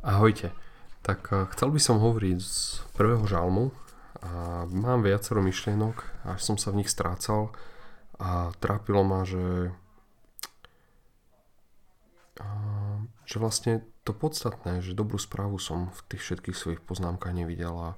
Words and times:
Ahojte. 0.00 0.56
Tak 1.04 1.28
eh, 1.28 1.44
chcel 1.52 1.76
by 1.76 1.80
som 1.80 2.00
hovoriť 2.00 2.38
z 2.40 2.80
prvého 2.96 3.20
žalmu 3.28 3.68
a 4.24 4.64
mám 4.72 5.04
viacero 5.04 5.44
myšlienok, 5.44 6.24
až 6.24 6.40
som 6.40 6.56
sa 6.56 6.72
v 6.72 6.80
nich 6.80 6.88
strácal 6.88 7.52
a 8.20 8.52
trápilo 8.60 9.00
ma, 9.00 9.24
že, 9.24 9.72
že 13.24 13.36
vlastne 13.40 13.80
to 14.04 14.12
podstatné, 14.12 14.84
že 14.84 14.92
dobrú 14.92 15.16
správu 15.16 15.56
som 15.56 15.88
v 15.88 16.00
tých 16.12 16.20
všetkých 16.28 16.56
svojich 16.56 16.82
poznámkach 16.84 17.32
nevidel 17.32 17.72
a, 17.72 17.90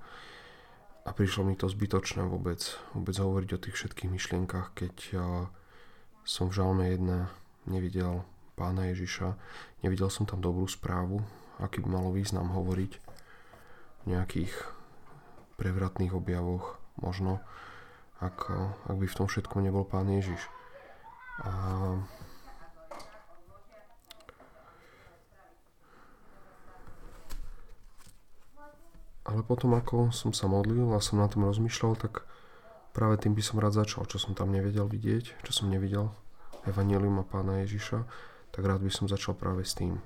a 1.03 1.11
prišlo 1.11 1.43
mi 1.43 1.59
to 1.59 1.66
zbytočné 1.66 2.23
vôbec, 2.23 2.62
vôbec 2.95 3.19
hovoriť 3.19 3.50
o 3.50 3.62
tých 3.66 3.75
všetkých 3.75 4.14
myšlienkach, 4.14 4.79
keď 4.79 4.95
som 6.23 6.46
v 6.46 6.55
žalme 6.55 6.87
1 6.87 7.03
nevidel 7.66 8.23
pána 8.55 8.95
Ježiša, 8.95 9.34
nevidel 9.82 10.07
som 10.07 10.23
tam 10.23 10.39
dobrú 10.39 10.71
správu, 10.71 11.27
aký 11.63 11.79
by 11.81 11.89
malo 11.89 12.11
význam 12.11 12.51
hovoriť 12.51 12.93
v 14.03 14.05
nejakých 14.11 14.53
prevratných 15.57 16.11
objavoch 16.11 16.82
možno, 16.99 17.39
ak, 18.19 18.50
ak 18.91 18.96
by 18.99 19.07
v 19.07 19.17
tom 19.17 19.31
všetkom 19.31 19.63
nebol 19.63 19.86
Pán 19.86 20.11
Ježiš. 20.11 20.43
A 21.46 21.50
ale 29.22 29.41
potom 29.47 29.72
ako 29.79 30.11
som 30.11 30.35
sa 30.35 30.50
modlil 30.50 30.93
a 30.93 31.00
som 31.00 31.22
na 31.22 31.31
tom 31.31 31.47
rozmýšľal, 31.47 31.94
tak 31.97 32.27
práve 32.92 33.17
tým 33.22 33.33
by 33.33 33.42
som 33.42 33.62
rád 33.62 33.86
začal, 33.86 34.05
čo 34.05 34.20
som 34.20 34.36
tam 34.36 34.53
nevedel 34.53 34.84
vidieť, 34.84 35.41
čo 35.47 35.53
som 35.55 35.72
nevidel 35.72 36.12
Evangelium 36.69 37.22
a 37.22 37.25
Pána 37.25 37.64
Ježiša, 37.64 38.05
tak 38.53 38.62
rád 38.67 38.84
by 38.84 38.92
som 38.92 39.08
začal 39.08 39.33
práve 39.33 39.64
s 39.64 39.72
tým. 39.72 40.03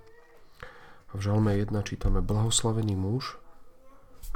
V 1.16 1.32
žalme 1.32 1.56
1 1.56 1.72
čítame 1.80 2.20
Blahoslavený 2.20 2.92
muž, 2.92 3.40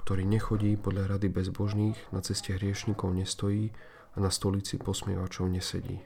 ktorý 0.00 0.24
nechodí 0.24 0.80
podľa 0.80 1.12
rady 1.12 1.28
bezbožných, 1.28 2.08
na 2.08 2.24
ceste 2.24 2.56
hriešnikov 2.56 3.12
nestojí 3.12 3.68
a 4.16 4.24
na 4.24 4.32
stolici 4.32 4.80
posmievačov 4.80 5.44
nesedí. 5.52 6.00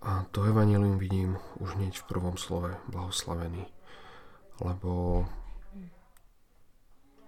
A 0.00 0.24
to 0.32 0.48
evanelium 0.48 0.96
vidím 0.96 1.36
už 1.60 1.76
hneď 1.76 2.00
v 2.00 2.08
prvom 2.08 2.40
slove, 2.40 2.80
blahoslavený. 2.88 3.68
Lebo 4.64 5.28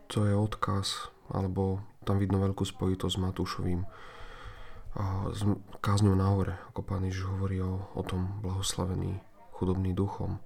to 0.09 0.25
je 0.25 0.33
odkaz, 0.33 1.13
alebo 1.29 1.85
tam 2.09 2.17
vidno 2.25 2.41
veľkú 2.41 2.65
spojitosť 2.65 3.21
s 3.21 3.21
Matúšovým 3.21 3.85
a 4.97 5.29
s 5.29 5.45
kázňou 5.85 6.17
na 6.17 6.25
hore, 6.33 6.57
ako 6.73 6.81
pán 6.89 7.05
Ježiš 7.05 7.29
hovorí 7.29 7.61
o, 7.61 7.85
o 7.93 8.01
tom 8.01 8.41
blahoslavený 8.41 9.21
chudobný 9.61 9.93
duchom 9.93 10.41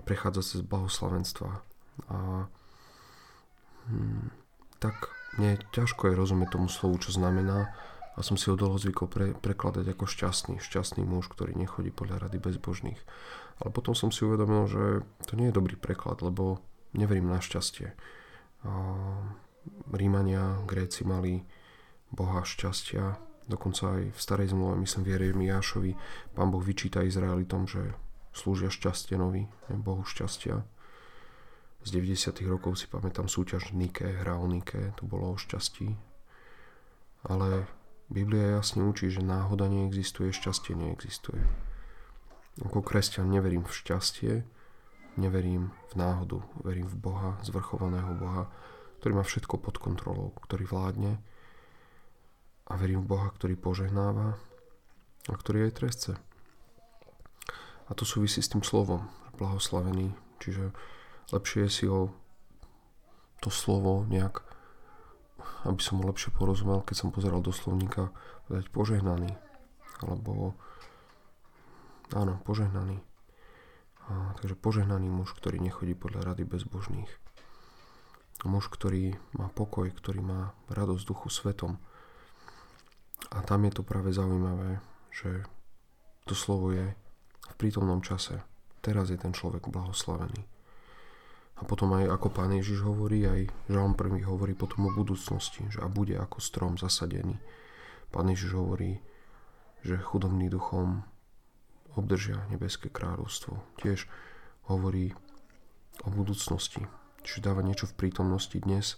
a 0.00 0.04
prechádza 0.04 0.40
cez 0.40 0.60
blahoslavenstva. 0.64 1.60
A 2.08 2.48
hm, 3.92 4.32
tak 4.80 5.12
mne 5.36 5.60
ťažko 5.76 6.08
je 6.08 6.18
rozumieť 6.18 6.56
tomu 6.56 6.72
slovu, 6.72 6.96
čo 7.04 7.12
znamená 7.12 7.76
a 8.16 8.26
som 8.26 8.34
si 8.34 8.50
ho 8.50 8.58
dlho 8.58 8.74
zvykol 8.76 9.06
pre, 9.06 9.26
prekladať 9.32 9.94
ako 9.94 10.04
šťastný, 10.08 10.54
šťastný 10.58 11.06
muž, 11.06 11.30
ktorý 11.30 11.54
nechodí 11.54 11.94
podľa 11.94 12.26
rady 12.26 12.42
bezbožných. 12.42 13.00
Ale 13.62 13.70
potom 13.70 13.94
som 13.94 14.10
si 14.10 14.26
uvedomil, 14.26 14.66
že 14.66 14.84
to 15.30 15.38
nie 15.38 15.52
je 15.52 15.56
dobrý 15.56 15.76
preklad, 15.78 16.24
lebo 16.24 16.58
neverím 16.96 17.30
na 17.30 17.38
šťastie. 17.38 17.94
A 18.66 18.72
Rímania, 19.94 20.58
Gréci 20.66 21.06
mali 21.06 21.46
Boha 22.10 22.42
šťastia, 22.42 23.16
dokonca 23.46 24.00
aj 24.00 24.02
v 24.12 24.18
starej 24.18 24.52
zmluve, 24.52 24.82
myslím 24.82 25.02
v 25.06 25.12
Jeremiášovi, 25.14 25.92
pán 26.34 26.50
Boh 26.50 26.62
vyčíta 26.62 27.06
Izraelitom, 27.06 27.70
že 27.70 27.94
slúžia 28.30 28.70
šťastenovi, 28.70 29.50
Bohu 29.80 30.02
šťastia. 30.06 30.62
Z 31.80 31.88
90. 31.96 32.36
rokov 32.44 32.76
si 32.76 32.86
pamätám 32.86 33.26
súťaž 33.26 33.72
Nike, 33.72 34.04
hra 34.04 34.36
o 34.36 34.44
Nike, 34.44 34.92
to 35.00 35.08
bolo 35.08 35.32
o 35.32 35.40
šťastí. 35.40 35.96
Ale 37.24 37.64
Biblia 38.12 38.60
jasne 38.60 38.84
učí, 38.84 39.08
že 39.08 39.24
náhoda 39.24 39.64
neexistuje, 39.70 40.34
šťastie 40.34 40.76
neexistuje. 40.76 41.40
Ako 42.60 42.84
kresťan 42.84 43.32
neverím 43.32 43.64
v 43.64 43.72
šťastie, 43.72 44.32
neverím 45.16 45.72
v 45.90 45.92
náhodu, 45.96 46.44
verím 46.60 46.90
v 46.90 47.00
Boha, 47.00 47.40
zvrchovaného 47.40 48.12
Boha, 48.18 48.52
ktorý 49.00 49.16
má 49.16 49.24
všetko 49.24 49.56
pod 49.56 49.80
kontrolou, 49.80 50.36
ktorý 50.44 50.68
vládne 50.68 51.12
a 52.68 52.72
verím 52.76 53.08
v 53.08 53.16
Boha, 53.16 53.28
ktorý 53.32 53.56
požehnáva 53.56 54.36
a 55.26 55.34
ktorý 55.34 55.66
aj 55.70 55.76
trestce. 55.80 56.12
A 57.90 57.94
to 57.98 58.06
súvisí 58.06 58.38
s 58.38 58.48
tým 58.48 58.62
slovom, 58.62 59.10
blahoslavený. 59.34 60.14
Čiže 60.38 60.70
lepšie 61.34 61.66
je 61.66 61.70
si 61.70 61.84
ho 61.90 62.14
to 63.42 63.50
slovo 63.50 64.06
nejak, 64.06 64.46
aby 65.66 65.80
som 65.82 65.98
mu 65.98 66.06
lepšie 66.06 66.30
porozumel, 66.30 66.86
keď 66.86 66.96
som 66.96 67.10
pozeral 67.10 67.42
do 67.42 67.50
slovníka, 67.50 68.14
povedať 68.46 68.70
požehnaný. 68.70 69.34
Alebo 70.00 70.54
áno, 72.14 72.38
požehnaný. 72.46 73.02
A, 74.08 74.34
takže 74.38 74.54
požehnaný 74.56 75.10
muž, 75.10 75.34
ktorý 75.36 75.58
nechodí 75.60 75.98
podľa 75.98 76.32
rady 76.32 76.46
bezbožných. 76.46 77.10
Muž, 78.48 78.72
ktorý 78.72 79.20
má 79.36 79.52
pokoj, 79.52 79.92
ktorý 79.92 80.24
má 80.24 80.56
radosť 80.72 81.04
duchu 81.04 81.28
svetom. 81.28 81.76
A 83.28 83.44
tam 83.44 83.68
je 83.68 83.72
to 83.76 83.82
práve 83.84 84.16
zaujímavé, 84.16 84.80
že 85.12 85.44
to 86.24 86.32
slovo 86.32 86.72
je 86.72 86.96
prítomnom 87.60 88.00
čase. 88.00 88.40
Teraz 88.80 89.12
je 89.12 89.20
ten 89.20 89.36
človek 89.36 89.68
blahoslavený. 89.68 90.40
A 91.60 91.68
potom 91.68 91.92
aj 91.92 92.08
ako 92.08 92.32
pán 92.32 92.56
Ježiš 92.56 92.80
hovorí, 92.88 93.28
aj 93.28 93.52
Žalm 93.68 93.92
prvý 93.92 94.24
hovorí 94.24 94.56
potom 94.56 94.88
o 94.88 94.96
budúcnosti, 94.96 95.68
že 95.68 95.84
a 95.84 95.92
bude 95.92 96.16
ako 96.16 96.40
strom 96.40 96.80
zasadený. 96.80 97.36
Pán 98.08 98.32
Ježiš 98.32 98.56
hovorí, 98.56 99.04
že 99.84 100.00
chudobný 100.00 100.48
duchom 100.48 101.04
obdržia 102.00 102.48
nebeské 102.48 102.88
kráľovstvo. 102.88 103.60
Tiež 103.76 104.08
hovorí 104.72 105.12
o 106.00 106.08
budúcnosti, 106.08 106.88
čiže 107.28 107.44
dáva 107.44 107.60
niečo 107.60 107.84
v 107.92 108.08
prítomnosti 108.08 108.56
dnes. 108.56 108.96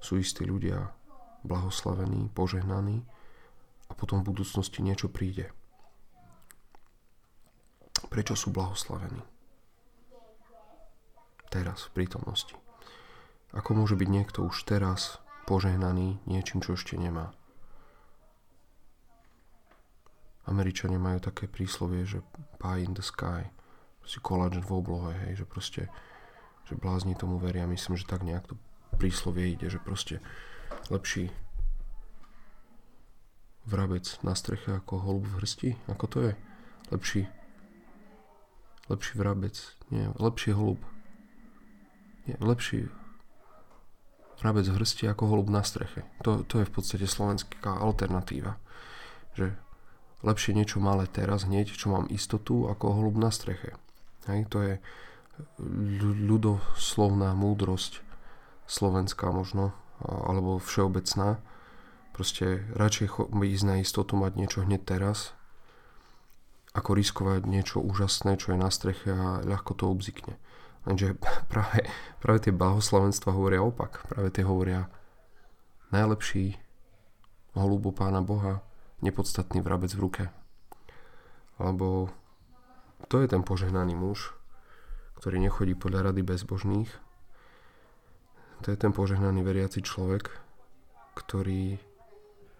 Sú 0.00 0.16
istí 0.16 0.48
ľudia 0.48 0.96
blahoslavení, 1.44 2.32
požehnaní 2.32 3.04
a 3.88 3.92
potom 3.92 4.24
v 4.24 4.32
budúcnosti 4.32 4.80
niečo 4.80 5.12
príde 5.12 5.52
prečo 8.10 8.34
sú 8.34 8.50
blahoslavení. 8.50 9.22
Teraz, 11.50 11.86
v 11.90 12.02
prítomnosti. 12.02 12.54
Ako 13.54 13.74
môže 13.74 13.98
byť 13.98 14.08
niekto 14.10 14.46
už 14.46 14.66
teraz 14.66 15.18
požehnaný 15.46 16.22
niečím, 16.26 16.62
čo 16.62 16.78
ešte 16.78 16.94
nemá? 16.98 17.34
Američania 20.46 20.98
majú 20.98 21.22
také 21.22 21.46
príslovie, 21.46 22.06
že 22.06 22.22
pie 22.58 22.82
in 22.82 22.94
the 22.94 23.02
sky, 23.02 23.50
si 24.02 24.18
koláč 24.18 24.58
v 24.58 24.70
oblohe, 24.74 25.14
hej, 25.14 25.42
že 25.42 25.46
proste, 25.46 25.82
že 26.66 26.74
blázni 26.74 27.14
tomu 27.14 27.38
veria. 27.38 27.70
Myslím, 27.70 27.94
že 27.94 28.10
tak 28.10 28.26
nejak 28.26 28.50
to 28.50 28.54
príslovie 28.98 29.54
ide, 29.54 29.70
že 29.70 29.78
proste 29.78 30.18
lepší 30.90 31.30
vrabec 33.70 34.06
na 34.26 34.34
streche 34.34 34.74
ako 34.82 34.98
holub 34.98 35.26
v 35.30 35.38
hrsti, 35.38 35.70
ako 35.86 36.04
to 36.10 36.18
je? 36.26 36.32
Lepší 36.90 37.22
lepší 38.90 39.14
vrabec, 39.14 39.54
nie, 39.94 40.10
lepší 40.18 40.50
holub. 40.50 40.82
Nie, 42.26 42.36
lepší 42.42 42.90
vrabec 44.42 44.66
v 44.66 44.76
hrsti 44.82 45.04
ako 45.14 45.30
holub 45.30 45.48
na 45.48 45.62
streche. 45.62 46.02
To, 46.26 46.42
to 46.42 46.60
je 46.60 46.68
v 46.68 46.72
podstate 46.72 47.06
slovenská 47.06 47.78
alternatíva. 47.78 48.58
Že 49.38 49.54
lepšie 50.26 50.52
niečo 50.58 50.82
malé 50.82 51.06
teraz 51.06 51.46
hneď, 51.46 51.70
čo 51.70 51.92
mám 51.92 52.10
istotu, 52.10 52.66
ako 52.66 52.98
holub 52.98 53.16
na 53.20 53.30
streche. 53.30 53.78
Hej, 54.26 54.50
to 54.52 54.58
je 54.60 54.74
ľudoslovná 56.28 57.32
múdrosť 57.32 58.04
slovenská 58.68 59.32
možno, 59.32 59.72
alebo 60.04 60.60
všeobecná. 60.60 61.40
Proste 62.12 62.68
radšej 62.76 63.32
ísť 63.32 63.64
na 63.64 63.80
istotu 63.80 64.12
mať 64.18 64.32
niečo 64.36 64.60
hneď 64.60 64.84
teraz, 64.84 65.32
ako 66.70 66.94
riskovať 66.94 67.50
niečo 67.50 67.82
úžasné, 67.82 68.38
čo 68.38 68.54
je 68.54 68.58
na 68.58 68.70
streche 68.70 69.10
a 69.10 69.42
ľahko 69.42 69.74
to 69.74 69.90
obzikne. 69.90 70.38
Lenže 70.86 71.18
práve, 71.52 71.86
práve 72.22 72.38
tie 72.46 72.52
blahoslavenstva 72.54 73.34
hovoria 73.34 73.62
opak. 73.62 74.06
Práve 74.06 74.30
tie 74.30 74.46
hovoria 74.46 74.86
najlepší 75.90 76.54
holúbo 77.58 77.90
pána 77.90 78.22
Boha, 78.22 78.62
nepodstatný 79.02 79.58
vrabec 79.58 79.90
v 79.90 80.02
ruke. 80.06 80.24
Lebo 81.58 82.14
to 83.10 83.18
je 83.20 83.26
ten 83.26 83.42
požehnaný 83.42 83.98
muž, 83.98 84.32
ktorý 85.18 85.42
nechodí 85.42 85.74
podľa 85.74 86.14
rady 86.14 86.22
bezbožných. 86.22 86.90
To 88.62 88.66
je 88.70 88.78
ten 88.78 88.94
požehnaný 88.94 89.42
veriaci 89.42 89.82
človek, 89.82 90.30
ktorý 91.18 91.80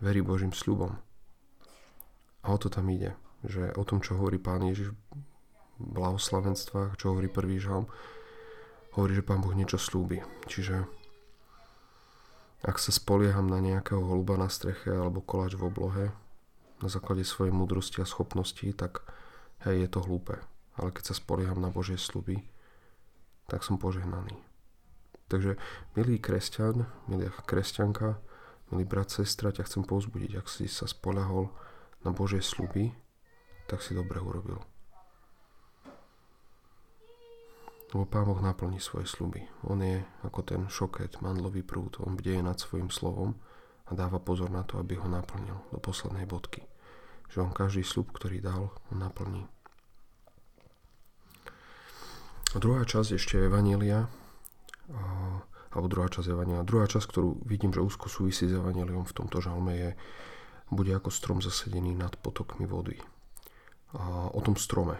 verí 0.02 0.20
Božím 0.24 0.50
sľubom. 0.50 0.98
A 2.40 2.46
o 2.50 2.58
to 2.58 2.72
tam 2.72 2.88
ide 2.88 3.14
že 3.44 3.72
o 3.76 3.82
tom, 3.84 4.04
čo 4.04 4.20
hovorí 4.20 4.36
Pán 4.36 4.64
Ježiš 4.64 4.92
v 4.92 4.96
blahoslavenstvách, 5.80 7.00
čo 7.00 7.14
hovorí 7.14 7.32
prvý 7.32 7.56
žalm, 7.56 7.88
hovorí, 8.96 9.16
že 9.16 9.24
Pán 9.24 9.40
Boh 9.40 9.56
niečo 9.56 9.80
slúbi. 9.80 10.20
Čiže 10.50 10.84
ak 12.60 12.76
sa 12.76 12.92
spolieham 12.92 13.48
na 13.48 13.56
nejakého 13.56 14.04
holuba 14.04 14.36
na 14.36 14.52
streche 14.52 14.92
alebo 14.92 15.24
koláč 15.24 15.56
v 15.56 15.64
oblohe 15.64 16.04
na 16.84 16.88
základe 16.92 17.24
svojej 17.24 17.52
múdrosti 17.52 18.04
a 18.04 18.08
schopností, 18.08 18.76
tak 18.76 19.00
hej, 19.64 19.84
je 19.84 19.88
to 19.88 20.04
hlúpe. 20.04 20.36
Ale 20.76 20.92
keď 20.92 21.12
sa 21.12 21.14
spolieham 21.16 21.60
na 21.60 21.72
Božie 21.72 21.96
sluby, 21.96 22.44
tak 23.48 23.64
som 23.64 23.80
požehnaný. 23.80 24.36
Takže, 25.30 25.56
milý 25.94 26.18
kresťan, 26.18 26.90
milá 27.06 27.30
kresťanka, 27.46 28.18
milý 28.72 28.84
brat, 28.84 29.08
sestra, 29.14 29.54
ťa 29.54 29.64
chcem 29.64 29.82
povzbudiť. 29.86 30.36
Ak 30.36 30.50
si 30.50 30.66
sa 30.66 30.90
spolahol 30.90 31.52
na 32.02 32.10
Božie 32.10 32.42
sluby, 32.42 32.92
tak 33.70 33.86
si 33.86 33.94
dobre 33.94 34.18
urobil. 34.18 34.58
Lebo 37.94 38.06
Pán 38.06 38.26
Boh 38.26 38.38
naplní 38.42 38.82
svoje 38.82 39.06
sluby. 39.06 39.46
On 39.66 39.78
je 39.78 40.02
ako 40.26 40.42
ten 40.42 40.62
šoket, 40.66 41.22
mandlový 41.22 41.62
prúd. 41.62 42.02
On 42.02 42.18
bdeje 42.18 42.42
nad 42.42 42.58
svojim 42.58 42.90
slovom 42.90 43.38
a 43.86 43.94
dáva 43.94 44.18
pozor 44.18 44.50
na 44.50 44.66
to, 44.66 44.78
aby 44.78 44.98
ho 44.98 45.06
naplnil 45.06 45.58
do 45.70 45.78
poslednej 45.78 46.26
bodky. 46.26 46.66
Že 47.30 47.50
on 47.50 47.52
každý 47.54 47.86
slub, 47.86 48.10
ktorý 48.14 48.42
dal, 48.42 48.74
on 48.90 48.98
naplní. 49.02 49.46
A 52.50 52.58
druhá 52.58 52.82
časť 52.82 53.14
ešte 53.14 53.38
Evanielia, 53.38 54.10
alebo 55.70 55.86
druhá 55.86 56.10
časť 56.10 56.30
Evanielia. 56.34 56.66
Druhá 56.66 56.90
časť, 56.90 57.06
ktorú 57.06 57.46
vidím, 57.46 57.70
že 57.70 57.82
úzko 57.82 58.10
súvisí 58.10 58.50
s 58.50 58.54
Evanieliom 58.54 59.06
v 59.06 59.14
tomto 59.14 59.38
žalme 59.38 59.74
je, 59.78 59.90
bude 60.70 60.90
ako 60.94 61.10
strom 61.10 61.38
zasedený 61.42 61.94
nad 61.94 62.14
potokmi 62.18 62.66
vody. 62.66 62.98
O 63.96 64.40
tom 64.44 64.54
strome, 64.54 64.98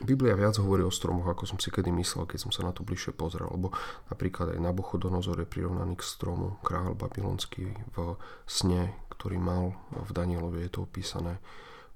Biblia 0.00 0.32
viac 0.32 0.56
hovorí 0.56 0.80
o 0.80 0.88
stromoch, 0.88 1.28
ako 1.28 1.44
som 1.44 1.58
si 1.60 1.68
kedy 1.68 1.92
myslel, 1.92 2.24
keď 2.24 2.48
som 2.48 2.52
sa 2.56 2.64
na 2.64 2.72
to 2.72 2.80
bližšie 2.80 3.12
pozrel, 3.12 3.52
lebo 3.52 3.68
napríklad 4.08 4.56
aj 4.56 4.64
Nabuchodonozor 4.64 5.44
je 5.44 5.52
prirovnaný 5.52 6.00
k 6.00 6.08
stromu, 6.08 6.56
kráľ 6.64 6.96
babylonský 6.96 7.76
v 7.92 8.16
sne, 8.48 8.96
ktorý 9.12 9.36
mal 9.36 9.76
v 9.92 10.10
Danielovi, 10.16 10.64
je 10.64 10.72
to 10.72 10.88
opísané. 10.88 11.36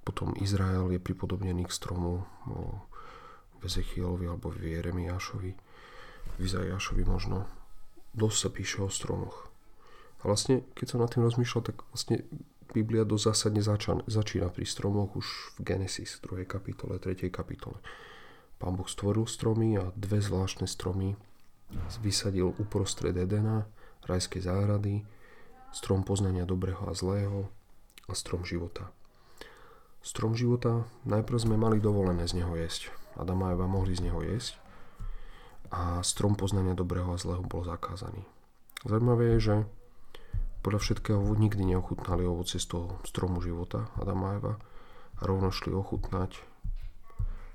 Potom 0.04 0.36
Izrael 0.36 0.92
je 0.92 1.00
pripodobnený 1.00 1.64
k 1.64 1.72
stromu 1.72 2.28
v 3.56 3.62
Ezechielovi 3.64 4.28
alebo 4.28 4.52
v 4.52 4.76
Jeremiášovi, 4.76 5.52
v 6.36 6.40
Izajášovi 6.44 7.08
možno. 7.08 7.48
Dosť 8.12 8.36
sa 8.36 8.48
píše 8.52 8.78
o 8.84 8.92
stromoch. 8.92 9.48
A 10.24 10.32
vlastne, 10.32 10.64
keď 10.72 10.86
som 10.88 11.04
nad 11.04 11.12
tým 11.12 11.28
rozmýšľal, 11.28 11.62
tak 11.68 11.84
vlastne 11.92 12.24
Biblia 12.72 13.04
dosť 13.04 13.24
zásadne 13.28 13.60
začína, 13.60 14.02
začína 14.08 14.48
pri 14.48 14.64
stromoch 14.64 15.14
už 15.14 15.54
v 15.60 15.68
Genesis, 15.68 16.16
2. 16.24 16.48
kapitole, 16.48 16.96
3. 16.96 17.28
kapitole. 17.28 17.76
Pán 18.56 18.74
Boh 18.74 18.88
stvoril 18.88 19.28
stromy 19.28 19.76
a 19.76 19.92
dve 19.94 20.24
zvláštne 20.24 20.64
stromy 20.64 21.14
vysadil 22.00 22.54
uprostred 22.56 23.16
Edena, 23.16 23.68
rajskej 24.06 24.46
záhrady, 24.46 25.04
strom 25.74 26.06
poznania 26.06 26.46
dobrého 26.48 26.80
a 26.86 26.94
zlého 26.94 27.50
a 28.06 28.12
strom 28.14 28.46
života. 28.46 28.88
Strom 30.04 30.36
života 30.36 30.84
najprv 31.08 31.38
sme 31.40 31.56
mali 31.56 31.80
dovolené 31.80 32.28
z 32.28 32.44
neho 32.44 32.52
jesť. 32.54 32.92
Adam 33.16 33.40
a 33.46 33.54
Eva 33.56 33.64
mohli 33.64 33.96
z 33.96 34.04
neho 34.04 34.20
jesť 34.20 34.60
a 35.72 36.04
strom 36.04 36.36
poznania 36.36 36.76
dobrého 36.76 37.08
a 37.10 37.18
zlého 37.18 37.42
bol 37.42 37.64
zakázaný. 37.64 38.22
Zaujímavé 38.84 39.36
je, 39.36 39.38
že 39.40 39.56
podľa 40.64 40.80
všetkého 40.80 41.20
nikdy 41.36 41.76
neochutnali 41.76 42.24
ovoce 42.24 42.56
z 42.56 42.72
toho 42.72 42.96
stromu 43.04 43.44
života 43.44 43.92
Adama 44.00 44.32
a 44.32 44.36
Eva 44.40 44.54
a 45.20 45.22
rovno 45.28 45.52
šli 45.52 45.76
ochutnať 45.76 46.40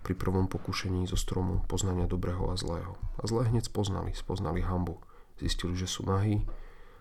pri 0.05 0.13
prvom 0.13 0.45
pokušení 0.45 1.09
zo 1.09 1.17
stromu 1.17 1.65
poznania 1.65 2.05
dobrého 2.05 2.45
a 2.47 2.55
zlého. 2.55 2.93
A 3.17 3.25
zlé 3.25 3.49
hneď 3.49 3.67
spoznali, 3.67 4.13
spoznali 4.13 4.61
hambu. 4.61 5.01
Zistili, 5.41 5.73
že 5.73 5.89
sú 5.89 6.05
nahí, 6.05 6.45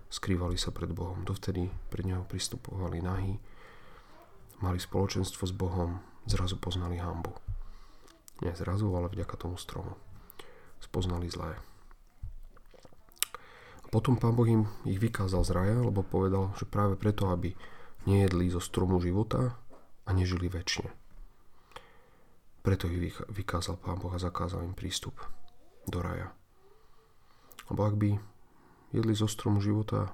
skrývali 0.08 0.56
sa 0.56 0.72
pred 0.72 0.90
Bohom. 0.96 1.28
Dovtedy 1.28 1.68
pred 1.92 2.08
Neho 2.08 2.24
pristupovali 2.24 3.04
nahí, 3.04 3.36
mali 4.64 4.80
spoločenstvo 4.80 5.44
s 5.44 5.52
Bohom, 5.52 6.00
zrazu 6.24 6.56
poznali 6.56 6.96
hambu. 6.98 7.36
Nie 8.40 8.56
zrazu, 8.56 8.88
ale 8.96 9.12
vďaka 9.12 9.36
tomu 9.36 9.60
stromu. 9.60 9.92
Spoznali 10.80 11.28
zlé. 11.28 11.58
Potom 13.88 14.20
pán 14.20 14.36
Boh 14.36 14.44
im 14.44 14.68
ich 14.84 15.00
vykázal 15.00 15.48
z 15.48 15.50
raja, 15.56 15.76
lebo 15.80 16.04
povedal, 16.04 16.52
že 16.60 16.68
práve 16.68 17.00
preto, 17.00 17.32
aby 17.32 17.56
nejedli 18.04 18.52
zo 18.52 18.60
stromu 18.60 19.00
života 19.00 19.56
a 20.04 20.10
nežili 20.12 20.52
väčšine. 20.52 20.92
Preto 22.60 22.84
ich 22.84 23.16
vykázal 23.32 23.80
pán 23.80 23.96
Boh 23.96 24.12
a 24.12 24.20
zakázal 24.20 24.60
im 24.68 24.76
prístup 24.76 25.16
do 25.88 26.04
raja. 26.04 26.36
Lebo 27.72 27.80
ak 27.88 27.96
by 27.96 28.10
jedli 28.92 29.14
zo 29.16 29.24
stromu 29.24 29.64
života, 29.64 30.12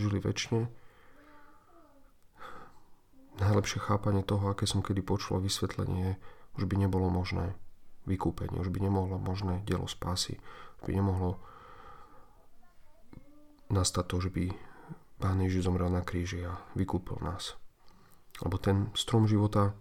žili 0.00 0.16
väčšine, 0.16 0.64
najlepšie 3.36 3.84
chápanie 3.84 4.24
toho, 4.24 4.48
aké 4.48 4.64
som 4.64 4.80
kedy 4.80 5.04
počul 5.04 5.44
vysvetlenie, 5.44 6.16
už 6.56 6.64
by 6.64 6.80
nebolo 6.80 7.12
možné 7.12 7.52
vykúpenie, 8.08 8.60
už 8.60 8.72
by 8.72 8.80
nemohlo 8.80 9.20
možné 9.20 9.60
dielo 9.68 9.84
spásy, 9.90 10.40
už 10.80 10.88
by 10.88 10.92
nemohlo 10.96 11.40
nastať 13.74 14.04
to, 14.06 14.16
že 14.22 14.30
by 14.30 14.44
Pán 15.18 15.42
Ježiš 15.42 15.66
zomrel 15.66 15.90
na 15.90 16.06
kríži 16.06 16.46
a 16.46 16.58
vykúpil 16.78 17.18
nás. 17.22 17.58
Lebo 18.42 18.58
ten 18.58 18.90
strom 18.94 19.26
života 19.26 19.74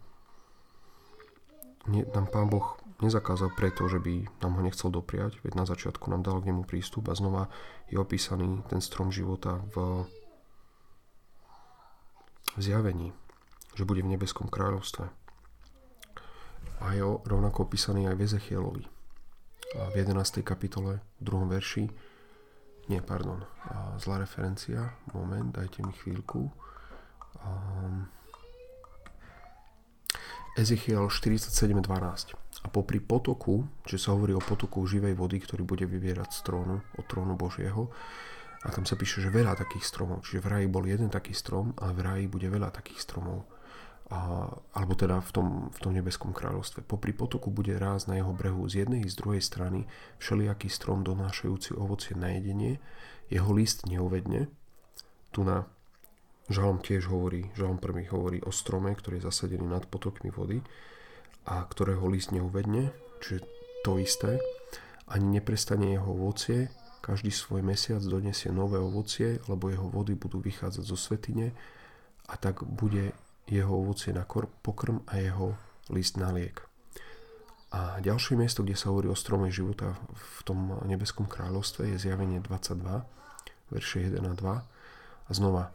nám 1.90 2.28
Pán 2.32 2.48
Boh 2.48 2.80
nezakázal 3.04 3.52
preto, 3.52 3.92
že 3.92 4.00
by 4.00 4.24
nám 4.40 4.56
ho 4.56 4.62
nechcel 4.64 4.88
dopriať, 4.88 5.44
veď 5.44 5.54
na 5.60 5.66
začiatku 5.68 6.08
nám 6.08 6.24
dal 6.24 6.40
k 6.40 6.54
nemu 6.54 6.64
prístup 6.64 7.12
a 7.12 7.18
znova 7.18 7.52
je 7.92 8.00
opísaný 8.00 8.64
ten 8.72 8.80
strom 8.80 9.12
života 9.12 9.60
v, 9.76 10.08
v 12.56 12.60
zjavení, 12.64 13.12
že 13.76 13.84
bude 13.84 14.00
v 14.00 14.16
nebeskom 14.16 14.48
kráľovstve. 14.48 15.12
A 16.80 16.86
je 16.96 17.04
rovnako 17.04 17.68
opísaný 17.68 18.08
aj 18.08 18.16
v 18.16 18.24
Ezechielovi. 18.28 18.86
A 19.80 19.90
v 19.92 19.96
11. 20.04 20.46
kapitole, 20.46 21.04
v 21.20 21.22
2. 21.26 21.52
verši, 21.52 21.84
nie, 22.92 23.00
pardon, 23.00 23.40
zlá 24.00 24.20
referencia, 24.20 24.96
moment, 25.16 25.56
dajte 25.56 25.84
mi 25.84 25.94
chvíľku. 25.96 26.52
Um, 27.44 28.08
Ezechiel 30.54 31.08
47.12. 31.08 32.36
A 32.64 32.68
popri 32.72 33.00
potoku, 33.00 33.68
že 33.88 33.98
sa 34.00 34.14
hovorí 34.16 34.32
o 34.36 34.44
potoku 34.44 34.86
živej 34.86 35.16
vody, 35.18 35.42
ktorý 35.42 35.64
bude 35.66 35.84
vyvierať 35.88 36.30
z 36.32 36.40
trónu, 36.46 36.78
od 37.00 37.06
trónu 37.10 37.34
Božieho, 37.36 37.90
a 38.64 38.72
tam 38.72 38.88
sa 38.88 38.96
píše, 38.96 39.20
že 39.20 39.28
veľa 39.28 39.60
takých 39.60 39.84
stromov. 39.84 40.24
Čiže 40.24 40.40
v 40.40 40.48
raji 40.48 40.68
bol 40.72 40.88
jeden 40.88 41.12
taký 41.12 41.36
strom 41.36 41.76
a 41.84 41.92
v 41.92 42.00
raji 42.00 42.26
bude 42.32 42.48
veľa 42.48 42.72
takých 42.72 43.04
stromov 43.04 43.44
a, 44.14 44.46
alebo 44.78 44.94
teda 44.94 45.18
v 45.26 45.32
tom, 45.34 45.48
v 45.74 45.80
tom 45.82 45.92
nebeskom 45.98 46.38
kráľovstve. 46.38 46.86
Popri 46.86 47.18
potoku 47.18 47.50
bude 47.50 47.74
ráz 47.82 48.06
na 48.06 48.22
jeho 48.22 48.30
brehu 48.30 48.62
z 48.70 48.86
jednej 48.86 49.02
i 49.02 49.10
z 49.10 49.18
druhej 49.18 49.42
strany 49.42 49.90
všelijaký 50.22 50.70
strom 50.70 51.02
donášajúci 51.02 51.74
ovocie 51.74 52.14
na 52.14 52.30
jedenie, 52.38 52.78
jeho 53.34 53.50
list 53.50 53.90
neuvedne. 53.90 54.54
Tu 55.34 55.42
na 55.42 55.66
Žalom 56.52 56.84
tiež 56.84 57.10
hovorí, 57.10 57.50
Žalom 57.58 57.82
prvý 57.82 58.06
hovorí 58.14 58.38
o 58.46 58.54
strome, 58.54 58.94
ktorý 58.94 59.18
je 59.18 59.28
zasadený 59.34 59.66
nad 59.66 59.90
potokmi 59.90 60.30
vody 60.30 60.62
a 61.50 61.66
ktorého 61.66 62.06
list 62.06 62.30
neuvedne, 62.36 62.94
čiže 63.24 63.48
to 63.82 63.98
isté. 63.98 64.38
Ani 65.10 65.42
neprestane 65.42 65.90
jeho 65.90 66.12
ovocie, 66.14 66.70
každý 67.02 67.34
svoj 67.34 67.66
mesiac 67.66 68.04
donesie 68.04 68.54
nové 68.54 68.78
ovocie, 68.78 69.42
lebo 69.50 69.74
jeho 69.74 69.90
vody 69.90 70.14
budú 70.14 70.38
vychádzať 70.44 70.84
zo 70.86 70.98
svetine 71.00 71.56
a 72.28 72.38
tak 72.38 72.62
bude 72.62 73.16
jeho 73.48 73.74
ovocie 73.74 74.16
na 74.16 74.24
pokrm 74.64 75.04
a 75.08 75.20
jeho 75.20 75.56
list 75.92 76.16
na 76.16 76.32
liek. 76.32 76.64
A 77.74 77.98
ďalšie 78.06 78.38
miesto, 78.38 78.62
kde 78.62 78.78
sa 78.78 78.94
hovorí 78.94 79.10
o 79.10 79.18
strome 79.18 79.50
života 79.50 79.98
v 80.14 80.40
tom 80.46 80.78
nebeskom 80.86 81.26
kráľovstve 81.26 81.90
je 81.90 81.98
zjavenie 81.98 82.38
22, 82.38 82.86
verše 83.74 84.06
1 84.14 84.22
a 84.22 84.34
2. 84.38 84.46
A 85.26 85.32
znova 85.34 85.74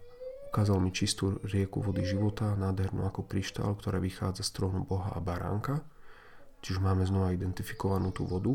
ukázal 0.49 0.79
mi 0.79 0.95
čistú 0.95 1.43
rieku 1.43 1.83
vody 1.83 2.07
života, 2.07 2.55
nádhernú 2.55 3.03
ako 3.03 3.27
kryštál, 3.27 3.75
ktorá 3.75 3.99
vychádza 3.99 4.47
z 4.47 4.51
trónu 4.55 4.87
Boha 4.87 5.11
a 5.11 5.19
baránka. 5.19 5.83
Čiže 6.63 6.79
máme 6.79 7.03
znova 7.03 7.35
identifikovanú 7.35 8.15
tú 8.15 8.31
vodu. 8.31 8.55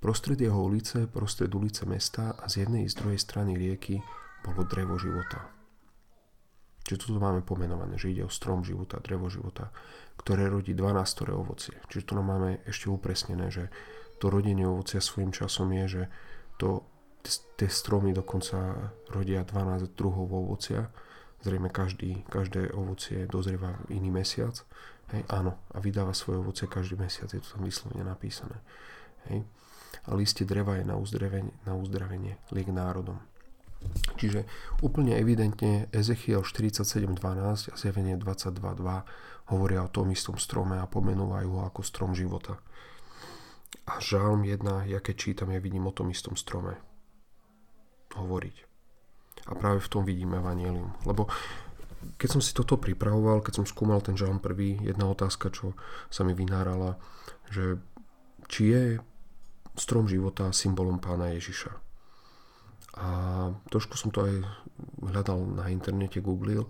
Prostred 0.00 0.40
jeho 0.40 0.56
ulice, 0.56 1.04
prostred 1.08 1.52
ulice 1.52 1.84
mesta 1.84 2.36
a 2.40 2.48
z 2.48 2.64
jednej 2.64 2.84
i 2.84 2.92
z 2.92 2.96
druhej 3.00 3.20
strany 3.20 3.56
rieky 3.56 4.00
bolo 4.44 4.64
drevo 4.64 4.96
života. 4.96 5.55
Čiže 6.86 7.10
toto 7.10 7.18
máme 7.18 7.42
pomenované, 7.42 7.98
že 7.98 8.14
ide 8.14 8.22
o 8.22 8.30
strom 8.30 8.62
života, 8.62 9.02
drevo 9.02 9.26
života, 9.26 9.74
ktoré 10.22 10.46
rodí 10.46 10.70
12 10.70 11.26
ovocie. 11.34 11.74
Čiže 11.90 12.14
nám 12.14 12.30
máme 12.30 12.62
ešte 12.62 12.86
upresnené, 12.86 13.50
že 13.50 13.74
to 14.22 14.30
rodenie 14.30 14.64
ovocia 14.64 15.02
svojím 15.02 15.34
časom 15.34 15.74
je, 15.74 15.84
že 15.90 16.02
to, 16.62 16.86
tie 17.58 17.66
stromy 17.66 18.14
dokonca 18.14 18.94
rodia 19.10 19.42
12 19.42 19.98
druhov 19.98 20.30
ovocia 20.30 20.88
zrejme 21.46 21.70
každý, 21.70 22.26
každé 22.26 22.74
ovocie 22.74 23.30
dozrieva 23.30 23.78
iný 23.86 24.10
mesiac. 24.10 24.58
Hej, 25.14 25.22
áno, 25.30 25.54
a 25.70 25.78
vydáva 25.78 26.10
svoje 26.10 26.42
ovocie 26.42 26.66
každý 26.66 26.98
mesiac, 26.98 27.30
je 27.30 27.38
to 27.38 27.54
tam 27.54 27.62
vyslovene 27.62 28.02
napísané. 28.02 28.58
Hej. 29.30 29.46
A 30.06 30.18
listie 30.18 30.42
dreva 30.42 30.74
je 30.74 30.84
na 30.86 30.98
uzdravenie, 30.98 31.54
na 31.62 31.78
uzdravenie 31.78 32.42
liek 32.50 32.66
národom. 32.70 33.22
Čiže 34.16 34.48
úplne 34.80 35.16
evidentne 35.20 35.92
Ezechiel 35.92 36.40
47.12 36.40 37.72
a 37.72 37.76
Zjavenie 37.76 38.16
22.2 38.16 39.52
hovoria 39.52 39.84
o 39.84 39.92
tom 39.92 40.10
istom 40.10 40.40
strome 40.40 40.80
a 40.80 40.90
pomenúvajú 40.90 41.48
ho 41.52 41.60
ako 41.68 41.80
strom 41.84 42.12
života. 42.16 42.58
A 43.86 44.02
žalm 44.02 44.42
1, 44.42 44.90
ja 44.90 44.98
keď 44.98 45.14
čítam, 45.14 45.54
ja 45.54 45.62
vidím 45.62 45.86
o 45.86 45.94
tom 45.94 46.10
istom 46.10 46.34
strome 46.34 46.80
hovoriť. 48.16 48.56
A 49.46 49.52
práve 49.54 49.78
v 49.78 49.90
tom 49.92 50.02
vidím 50.02 50.34
evanelium. 50.34 50.90
Lebo 51.06 51.30
keď 52.18 52.38
som 52.38 52.42
si 52.42 52.50
toto 52.50 52.78
pripravoval, 52.80 53.42
keď 53.42 53.62
som 53.62 53.66
skúmal 53.66 54.02
ten 54.02 54.18
žalm 54.18 54.42
prvý, 54.42 54.78
jedna 54.82 55.06
otázka, 55.06 55.54
čo 55.54 55.78
sa 56.10 56.26
mi 56.26 56.34
vynárala, 56.34 56.98
že 57.50 57.78
či 58.50 58.62
je 58.70 58.84
strom 59.76 60.08
života 60.08 60.50
symbolom 60.50 60.98
pána 60.98 61.34
Ježiša. 61.36 61.85
A 62.96 63.08
trošku 63.68 64.00
som 64.00 64.08
to 64.08 64.24
aj 64.24 64.34
hľadal 65.04 65.44
na 65.44 65.68
internete, 65.68 66.24
googlil 66.24 66.64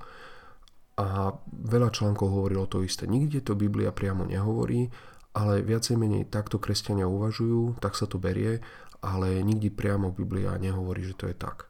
a 0.97 1.37
veľa 1.47 1.93
článkov 1.93 2.33
hovorilo 2.33 2.67
to 2.67 2.83
isté. 2.83 3.05
Nikde 3.05 3.45
to 3.45 3.53
Biblia 3.53 3.93
priamo 3.93 4.25
nehovorí, 4.25 4.89
ale 5.37 5.61
viacej 5.61 6.01
menej 6.01 6.33
takto 6.33 6.57
kresťania 6.57 7.05
uvažujú, 7.05 7.77
tak 7.79 7.93
sa 7.95 8.09
to 8.09 8.17
berie, 8.17 8.65
ale 9.05 9.45
nikdy 9.45 9.69
priamo 9.69 10.09
Biblia 10.11 10.57
nehovorí, 10.57 11.05
že 11.05 11.15
to 11.15 11.29
je 11.29 11.37
tak. 11.37 11.69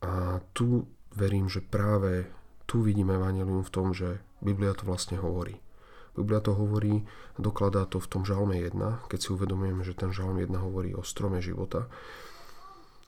A 0.00 0.40
tu 0.56 0.88
verím, 1.12 1.52
že 1.52 1.60
práve 1.60 2.32
tu 2.64 2.80
vidíme 2.80 3.14
Evangelium 3.20 3.60
v 3.60 3.74
tom, 3.74 3.92
že 3.92 4.24
Biblia 4.40 4.72
to 4.72 4.88
vlastne 4.88 5.20
hovorí. 5.20 5.60
Biblia 6.16 6.42
to 6.42 6.56
hovorí, 6.56 7.06
dokladá 7.38 7.86
to 7.86 8.02
v 8.02 8.10
tom 8.10 8.22
žalme 8.26 8.58
1, 8.58 8.74
keď 9.06 9.18
si 9.20 9.28
uvedomujeme, 9.30 9.84
že 9.86 9.94
ten 9.94 10.10
žalm 10.10 10.40
1 10.40 10.50
hovorí 10.58 10.96
o 10.96 11.06
strome 11.06 11.38
života. 11.38 11.86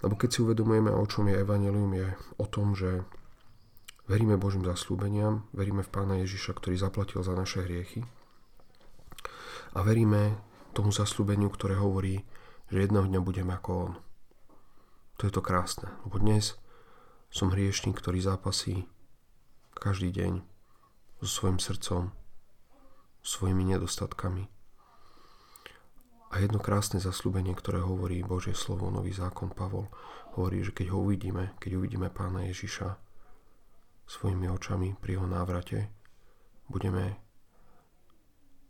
Lebo 0.01 0.17
keď 0.17 0.29
si 0.33 0.39
uvedomujeme, 0.41 0.89
o 0.89 1.05
čom 1.05 1.29
je 1.29 1.37
Evangelium, 1.37 1.93
je 1.93 2.09
o 2.41 2.47
tom, 2.49 2.73
že 2.73 3.05
veríme 4.09 4.41
Božím 4.41 4.65
zaslúbeniam, 4.65 5.45
veríme 5.53 5.85
v 5.85 5.93
Pána 5.93 6.19
Ježiša, 6.25 6.57
ktorý 6.57 6.81
zaplatil 6.81 7.21
za 7.21 7.37
naše 7.37 7.63
hriechy 7.63 8.03
a 9.77 9.87
veríme 9.87 10.41
tomu 10.75 10.91
zaslúbeniu, 10.91 11.51
ktoré 11.51 11.79
hovorí, 11.79 12.27
že 12.71 12.83
jedného 12.83 13.07
dňa 13.07 13.21
budem 13.23 13.49
ako 13.51 13.71
On. 13.71 13.93
To 15.19 15.29
je 15.29 15.33
to 15.35 15.43
krásne, 15.45 15.91
lebo 16.07 16.17
dnes 16.19 16.57
som 17.31 17.53
hriešnik, 17.53 17.99
ktorý 17.99 18.19
zápasí 18.25 18.89
každý 19.77 20.11
deň 20.11 20.43
so 21.23 21.29
svojim 21.29 21.59
srdcom, 21.63 22.11
svojimi 23.23 23.63
nedostatkami. 23.77 24.60
A 26.31 26.39
jedno 26.39 26.63
krásne 26.63 27.03
zaslúbenie, 27.03 27.59
ktoré 27.59 27.83
hovorí 27.83 28.23
Božie 28.23 28.55
slovo, 28.55 28.87
nový 28.87 29.11
zákon 29.11 29.51
Pavol, 29.51 29.91
hovorí, 30.39 30.63
že 30.63 30.71
keď 30.71 30.95
ho 30.95 31.03
uvidíme, 31.03 31.59
keď 31.59 31.83
uvidíme 31.83 32.07
pána 32.07 32.47
Ježiša 32.47 32.95
svojimi 34.07 34.47
očami 34.47 34.95
pri 34.95 35.19
jeho 35.19 35.27
návrate, 35.27 35.91
budeme 36.71 37.19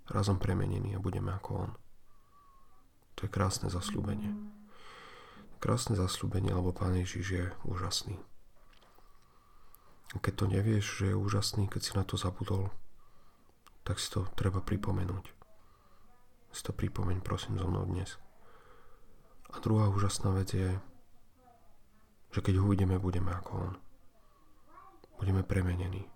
razom 0.09 0.41
premenení 0.41 0.97
a 0.97 1.05
budeme 1.05 1.37
ako 1.37 1.69
on. 1.69 1.71
To 3.21 3.29
je 3.29 3.31
krásne 3.31 3.69
zaslúbenie. 3.69 4.33
Krásne 5.61 5.93
zaslúbenie, 6.01 6.57
lebo 6.57 6.73
Pán 6.73 6.97
Ježiš 6.97 7.27
je 7.29 7.45
úžasný. 7.69 8.17
Keď 10.17 10.33
to 10.35 10.45
nevieš, 10.49 10.85
že 11.05 11.05
je 11.13 11.21
úžasný, 11.21 11.69
keď 11.69 11.81
si 11.85 11.93
na 11.93 12.03
to 12.09 12.17
zabudol, 12.17 12.73
tak 13.85 14.01
si 14.01 14.09
to 14.09 14.25
treba 14.33 14.65
pripomenúť. 14.65 15.40
Si 16.51 16.63
to 16.67 16.75
pripomeň, 16.75 17.23
prosím, 17.23 17.59
zo 17.59 17.67
mnou 17.71 17.87
dnes. 17.87 18.19
A 19.51 19.59
druhá 19.63 19.87
úžasná 19.91 20.35
vec 20.35 20.55
je, 20.55 20.79
že 22.31 22.41
keď 22.43 22.59
ho 22.59 22.67
uvidíme, 22.67 22.99
budeme 22.99 23.31
ako 23.31 23.51
on. 23.71 23.75
Budeme 25.19 25.43
premenení. 25.43 26.07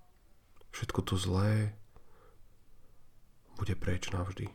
Všetko 0.75 1.01
to 1.03 1.15
zlé 1.15 1.75
bude 3.55 3.75
preč 3.79 4.11
navždy. 4.11 4.51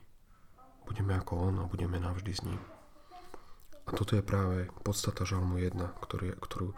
Budeme 0.84 1.16
ako 1.16 1.48
on 1.48 1.56
a 1.64 1.70
budeme 1.70 2.00
navždy 2.00 2.32
s 2.36 2.44
ním. 2.44 2.60
A 3.88 3.96
toto 3.96 4.20
je 4.20 4.24
práve 4.24 4.68
podstata 4.84 5.24
žalmu 5.24 5.58
1, 5.58 5.80
ktorý, 6.04 6.36
ktorú 6.38 6.76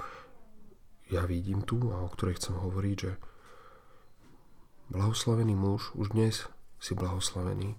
ja 1.11 1.27
vidím 1.27 1.65
tu 1.65 1.91
a 1.91 2.05
o 2.05 2.09
ktorej 2.13 2.39
chcem 2.39 2.55
hovoriť, 2.55 2.95
že 2.95 3.11
blahoslavený 4.93 5.57
muž, 5.57 5.91
už 5.97 6.15
dnes 6.15 6.47
si 6.79 6.93
blahoslavený, 6.95 7.75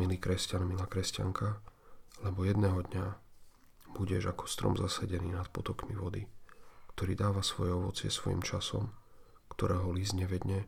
milý 0.00 0.16
kresťan, 0.16 0.64
milá 0.64 0.88
kresťanka, 0.88 1.60
lebo 2.22 2.46
jedného 2.46 2.80
dňa 2.92 3.06
budeš 3.92 4.32
ako 4.32 4.44
strom 4.48 4.74
zasedený 4.78 5.36
nad 5.36 5.48
potokmi 5.52 5.92
vody, 5.92 6.24
ktorý 6.96 7.12
dáva 7.12 7.44
svoje 7.44 7.76
ovocie 7.76 8.08
svojim 8.08 8.40
časom, 8.40 8.92
ktorého 9.52 9.92
líst 9.92 10.16
nevedne 10.16 10.64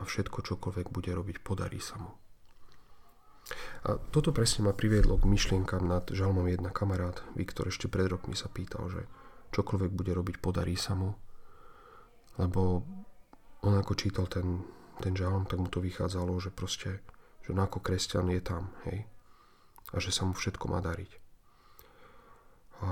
a 0.00 0.02
všetko, 0.02 0.42
čokoľvek 0.42 0.88
bude 0.88 1.12
robiť, 1.12 1.36
podarí 1.44 1.78
sa 1.78 2.00
mu. 2.00 2.10
A 3.84 4.00
toto 4.00 4.32
presne 4.32 4.64
ma 4.64 4.72
priviedlo 4.72 5.20
k 5.20 5.28
myšlienkam 5.28 5.84
nad 5.84 6.08
žalmom 6.08 6.48
jedna 6.48 6.72
kamarát. 6.72 7.20
Viktor 7.36 7.68
ešte 7.68 7.92
pred 7.92 8.08
rokmi 8.08 8.32
sa 8.32 8.48
pýtal, 8.48 8.88
že 8.88 9.04
čokoľvek 9.52 9.92
bude 9.92 10.16
robiť, 10.16 10.40
podarí 10.40 10.72
sa 10.74 10.96
mu. 10.96 11.12
Lebo 12.40 12.82
on 13.60 13.74
ako 13.76 13.92
čítal 13.92 14.26
ten, 14.26 14.64
ten 15.04 15.12
žalm, 15.12 15.44
tak 15.44 15.60
mu 15.60 15.68
to 15.68 15.84
vychádzalo, 15.84 16.32
že 16.40 16.50
proste, 16.50 17.04
že 17.44 17.52
on 17.52 17.60
ako 17.60 17.84
kresťan 17.84 18.32
je 18.32 18.40
tam, 18.40 18.72
hej. 18.88 19.04
A 19.92 20.00
že 20.00 20.10
sa 20.10 20.24
mu 20.24 20.32
všetko 20.32 20.72
má 20.72 20.80
dariť. 20.80 21.12
A, 22.80 22.88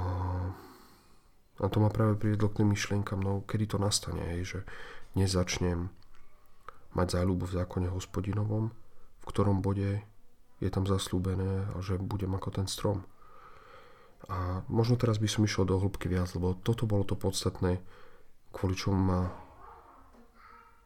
a 1.58 1.66
to 1.66 1.80
ma 1.80 1.88
práve 1.88 2.20
priviedlo 2.20 2.52
k 2.52 2.62
tým 2.62 2.76
myšlienkam, 2.76 3.18
no 3.18 3.42
kedy 3.48 3.72
to 3.72 3.78
nastane, 3.80 4.22
hej, 4.36 4.42
že 4.44 4.60
dnes 5.16 5.32
mať 6.92 7.08
záľubu 7.08 7.48
v 7.48 7.56
zákone 7.64 7.88
hospodinovom, 7.88 8.70
v 9.20 9.24
ktorom 9.24 9.64
bode 9.64 10.04
je 10.60 10.70
tam 10.70 10.84
zaslúbené 10.84 11.72
a 11.72 11.80
že 11.80 11.96
budem 11.98 12.36
ako 12.36 12.62
ten 12.62 12.68
strom. 12.68 13.08
A 14.30 14.62
možno 14.70 14.94
teraz 14.94 15.18
by 15.18 15.26
som 15.26 15.42
išiel 15.42 15.66
do 15.66 15.80
hĺbky 15.80 16.06
viac, 16.06 16.30
lebo 16.38 16.54
toto 16.54 16.86
bolo 16.86 17.02
to 17.02 17.18
podstatné, 17.18 17.82
kvôli 18.54 18.78
čomu 18.78 19.00
má 19.00 19.34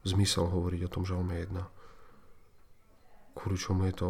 zmysel 0.07 0.49
hovoriť 0.49 0.81
o 0.87 0.93
tom 0.93 1.05
žalme 1.05 1.35
1. 1.37 1.76
Kvôli 3.37 3.61
čomu 3.61 3.85
je 3.87 3.95
to 4.01 4.09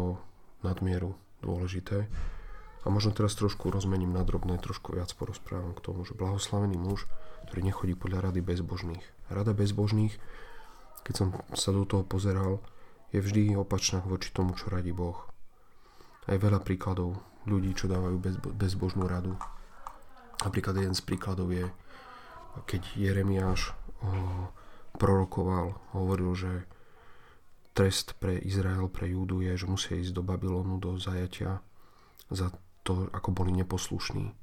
nadmieru 0.63 1.19
dôležité. 1.43 2.07
A 2.81 2.87
možno 2.87 3.11
teraz 3.11 3.35
trošku 3.35 3.67
rozmením 3.67 4.15
na 4.15 4.23
drobné, 4.23 4.55
trošku 4.63 4.95
viac 4.95 5.11
porozprávam 5.11 5.75
k 5.75 5.83
tomu, 5.83 6.07
že 6.07 6.15
blahoslavený 6.15 6.79
muž, 6.79 7.03
ktorý 7.51 7.67
nechodí 7.67 7.93
podľa 7.99 8.31
rady 8.31 8.39
bezbožných. 8.39 9.03
Rada 9.27 9.51
bezbožných, 9.51 10.15
keď 11.03 11.13
som 11.13 11.27
sa 11.51 11.75
do 11.75 11.83
toho 11.83 12.07
pozeral, 12.07 12.63
je 13.11 13.19
vždy 13.19 13.59
opačná 13.59 13.99
voči 14.07 14.31
tomu, 14.31 14.55
čo 14.55 14.71
radí 14.71 14.95
Boh. 14.95 15.19
Aj 16.27 16.35
veľa 16.39 16.63
príkladov 16.63 17.19
ľudí, 17.47 17.71
čo 17.75 17.87
dávajú 17.87 18.17
bez, 18.19 18.35
bezbožnú 18.39 19.07
radu. 19.07 19.35
Napríklad 20.43 20.79
jeden 20.79 20.95
z 20.95 21.03
príkladov 21.03 21.51
je, 21.51 21.67
keď 22.67 22.81
Jeremiáš 22.99 23.71
o, 24.03 24.51
prorokoval, 24.99 25.75
hovoril, 25.95 26.35
že 26.35 26.51
trest 27.77 28.17
pre 28.17 28.41
Izrael, 28.41 28.89
pre 28.89 29.05
Júdu 29.05 29.45
je, 29.45 29.53
že 29.53 29.69
musia 29.69 29.93
ísť 30.01 30.17
do 30.17 30.25
Babylonu, 30.25 30.81
do 30.81 30.97
zajatia 30.97 31.61
za 32.33 32.49
to, 32.81 33.05
ako 33.13 33.29
boli 33.29 33.53
neposlušní 33.53 34.33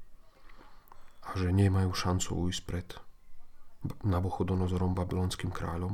a 1.25 1.29
že 1.35 1.51
nemajú 1.51 1.91
šancu 1.91 2.47
ujsť 2.47 2.61
pred 2.63 2.87
Nabochodonozorom, 4.01 4.97
babylonským 4.97 5.53
kráľom. 5.53 5.93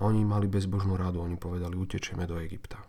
A 0.00 0.10
oni 0.10 0.26
mali 0.26 0.50
bezbožnú 0.50 0.98
radu, 0.98 1.22
oni 1.22 1.38
povedali, 1.38 1.78
utečeme 1.78 2.26
do 2.26 2.40
Egypta. 2.42 2.82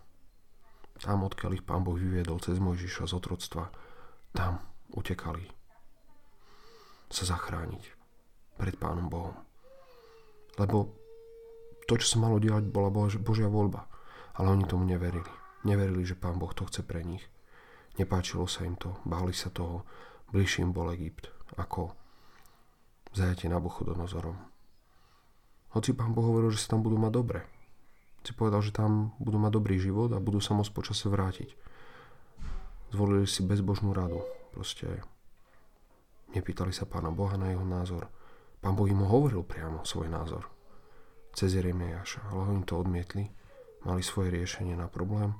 Tam, 0.98 1.22
odkiaľ 1.22 1.54
ich 1.54 1.62
pán 1.62 1.86
Boh 1.86 1.94
vyviedol 1.94 2.42
cez 2.42 2.58
Mojžiša 2.58 3.06
z 3.06 3.12
otroctva, 3.14 3.70
tam 4.34 4.58
utekali 4.90 5.46
sa 7.06 7.24
zachrániť 7.30 7.84
pred 8.58 8.74
pánom 8.74 9.06
Bohom. 9.06 9.38
Lebo 10.58 10.97
to, 11.88 11.96
čo 11.96 12.04
sa 12.04 12.18
malo 12.20 12.36
diať, 12.36 12.68
bola 12.68 12.92
Božia 12.92 13.48
voľba. 13.48 13.88
Ale 14.36 14.52
oni 14.52 14.68
tomu 14.68 14.84
neverili. 14.84 15.32
Neverili, 15.64 16.04
že 16.04 16.20
pán 16.20 16.36
Boh 16.36 16.52
to 16.52 16.68
chce 16.68 16.84
pre 16.84 17.00
nich. 17.00 17.24
Nepáčilo 17.96 18.44
sa 18.44 18.68
im 18.68 18.76
to, 18.76 19.00
báli 19.08 19.32
sa 19.32 19.48
toho. 19.48 19.88
Bližšie 20.28 20.68
im 20.68 20.76
bol 20.76 20.92
Egypt 20.92 21.32
ako 21.56 21.96
zajatie 23.16 23.48
Nabuchodonozorom. 23.48 24.36
Hoci 25.72 25.96
pán 25.96 26.12
Boh 26.12 26.28
hovoril, 26.28 26.52
že 26.52 26.60
sa 26.60 26.76
tam 26.76 26.84
budú 26.84 27.00
mať 27.00 27.12
dobre, 27.16 27.40
si 28.20 28.36
povedal, 28.36 28.60
že 28.60 28.76
tam 28.76 29.16
budú 29.16 29.40
mať 29.40 29.56
dobrý 29.56 29.80
život 29.80 30.12
a 30.12 30.20
budú 30.20 30.44
sa 30.44 30.52
môcť 30.52 30.72
počase 30.76 31.08
vrátiť. 31.08 31.56
Zvolili 32.92 33.24
si 33.24 33.40
bezbožnú 33.40 33.96
radu. 33.96 34.20
Proste 34.52 35.00
nepýtali 36.36 36.76
sa 36.76 36.84
pána 36.84 37.08
Boha 37.08 37.40
na 37.40 37.48
jeho 37.48 37.64
názor. 37.64 38.12
Pán 38.60 38.76
Boh 38.76 38.84
im 38.84 39.00
hovoril 39.00 39.40
priamo 39.40 39.80
svoj 39.88 40.12
názor 40.12 40.57
cez 41.38 41.54
Jeremiáša, 41.54 42.34
ale 42.34 42.50
oni 42.50 42.66
to 42.66 42.74
odmietli, 42.82 43.30
mali 43.86 44.02
svoje 44.02 44.34
riešenie 44.34 44.74
na 44.74 44.90
problém. 44.90 45.38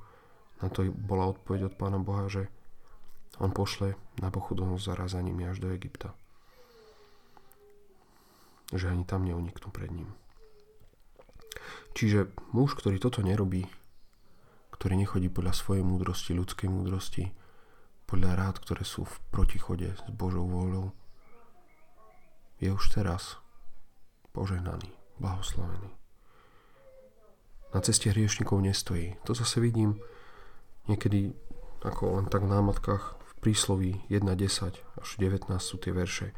Na 0.62 0.71
to 0.71 0.87
bola 0.87 1.35
odpoveď 1.35 1.71
od 1.71 1.75
Pána 1.75 1.99
Boha, 1.99 2.31
že 2.31 2.47
on 3.43 3.50
pošle 3.50 3.99
na 4.23 4.31
Bochudonozara 4.31 5.11
za 5.11 5.19
nimi 5.19 5.43
až 5.43 5.59
do 5.59 5.75
Egypta. 5.75 6.14
Že 8.71 8.95
ani 8.95 9.02
tam 9.02 9.26
neuniknú 9.26 9.75
pred 9.75 9.90
ním. 9.90 10.11
Čiže 11.99 12.31
muž, 12.55 12.78
ktorý 12.78 13.02
toto 13.02 13.26
nerobí, 13.26 13.67
ktorý 14.71 14.95
nechodí 14.95 15.26
podľa 15.26 15.50
svojej 15.50 15.83
múdrosti, 15.83 16.31
ľudskej 16.31 16.71
múdrosti, 16.71 17.35
podľa 18.07 18.38
rád, 18.38 18.62
ktoré 18.62 18.87
sú 18.87 19.02
v 19.02 19.19
protichode 19.35 19.90
s 19.99 20.11
Božou 20.14 20.47
vôľou, 20.47 20.95
je 22.62 22.71
už 22.71 22.85
teraz 22.95 23.38
požehnaný, 24.31 24.95
blahoslavený. 25.21 25.91
Na 27.75 27.81
ceste 27.85 28.09
hriešnikov 28.11 28.65
nestojí. 28.65 29.21
To 29.29 29.37
zase 29.37 29.61
vidím 29.61 30.01
niekedy 30.89 31.37
ako 31.85 32.19
len 32.19 32.27
tak 32.27 32.43
v 32.43 32.51
námatkách 32.51 33.05
v 33.21 33.33
prísloví 33.39 33.91
1.10 34.11 34.75
až 34.99 35.09
19 35.21 35.47
sú 35.63 35.77
tie 35.79 35.95
verše, 35.95 36.35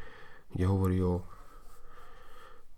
kde 0.53 0.69
hovorí 0.69 1.01
o 1.01 1.25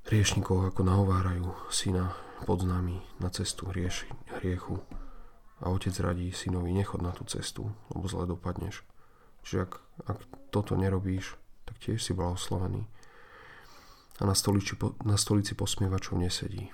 hriešnikov, 0.07 0.71
ako 0.71 0.87
nahovárajú 0.87 1.49
syna 1.71 2.15
pod 2.43 2.63
nami 2.67 3.03
na 3.19 3.31
cestu 3.31 3.71
hrieši, 3.71 4.11
hriechu. 4.39 4.83
A 5.63 5.71
otec 5.71 5.95
radí 6.03 6.35
synovi, 6.35 6.75
nechod 6.75 7.03
na 7.03 7.15
tú 7.15 7.23
cestu, 7.23 7.71
lebo 7.95 8.11
zle 8.11 8.27
dopadneš. 8.27 8.83
Čiže 9.47 9.59
ak, 9.67 9.73
ak 10.11 10.19
toto 10.51 10.75
nerobíš, 10.75 11.39
tak 11.67 11.79
tiež 11.79 12.03
si 12.03 12.15
blahoslavený. 12.15 12.83
A 14.23 14.27
na 14.27 14.39
stolici, 14.39 14.79
na 15.03 15.19
stolici 15.19 15.59
posmievačov 15.59 16.15
nesedí. 16.15 16.71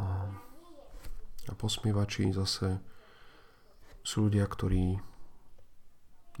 A, 0.00 0.32
a 1.44 1.52
posmievači 1.52 2.32
zase 2.32 2.80
sú 4.00 4.28
ľudia, 4.28 4.48
ktorí 4.48 4.96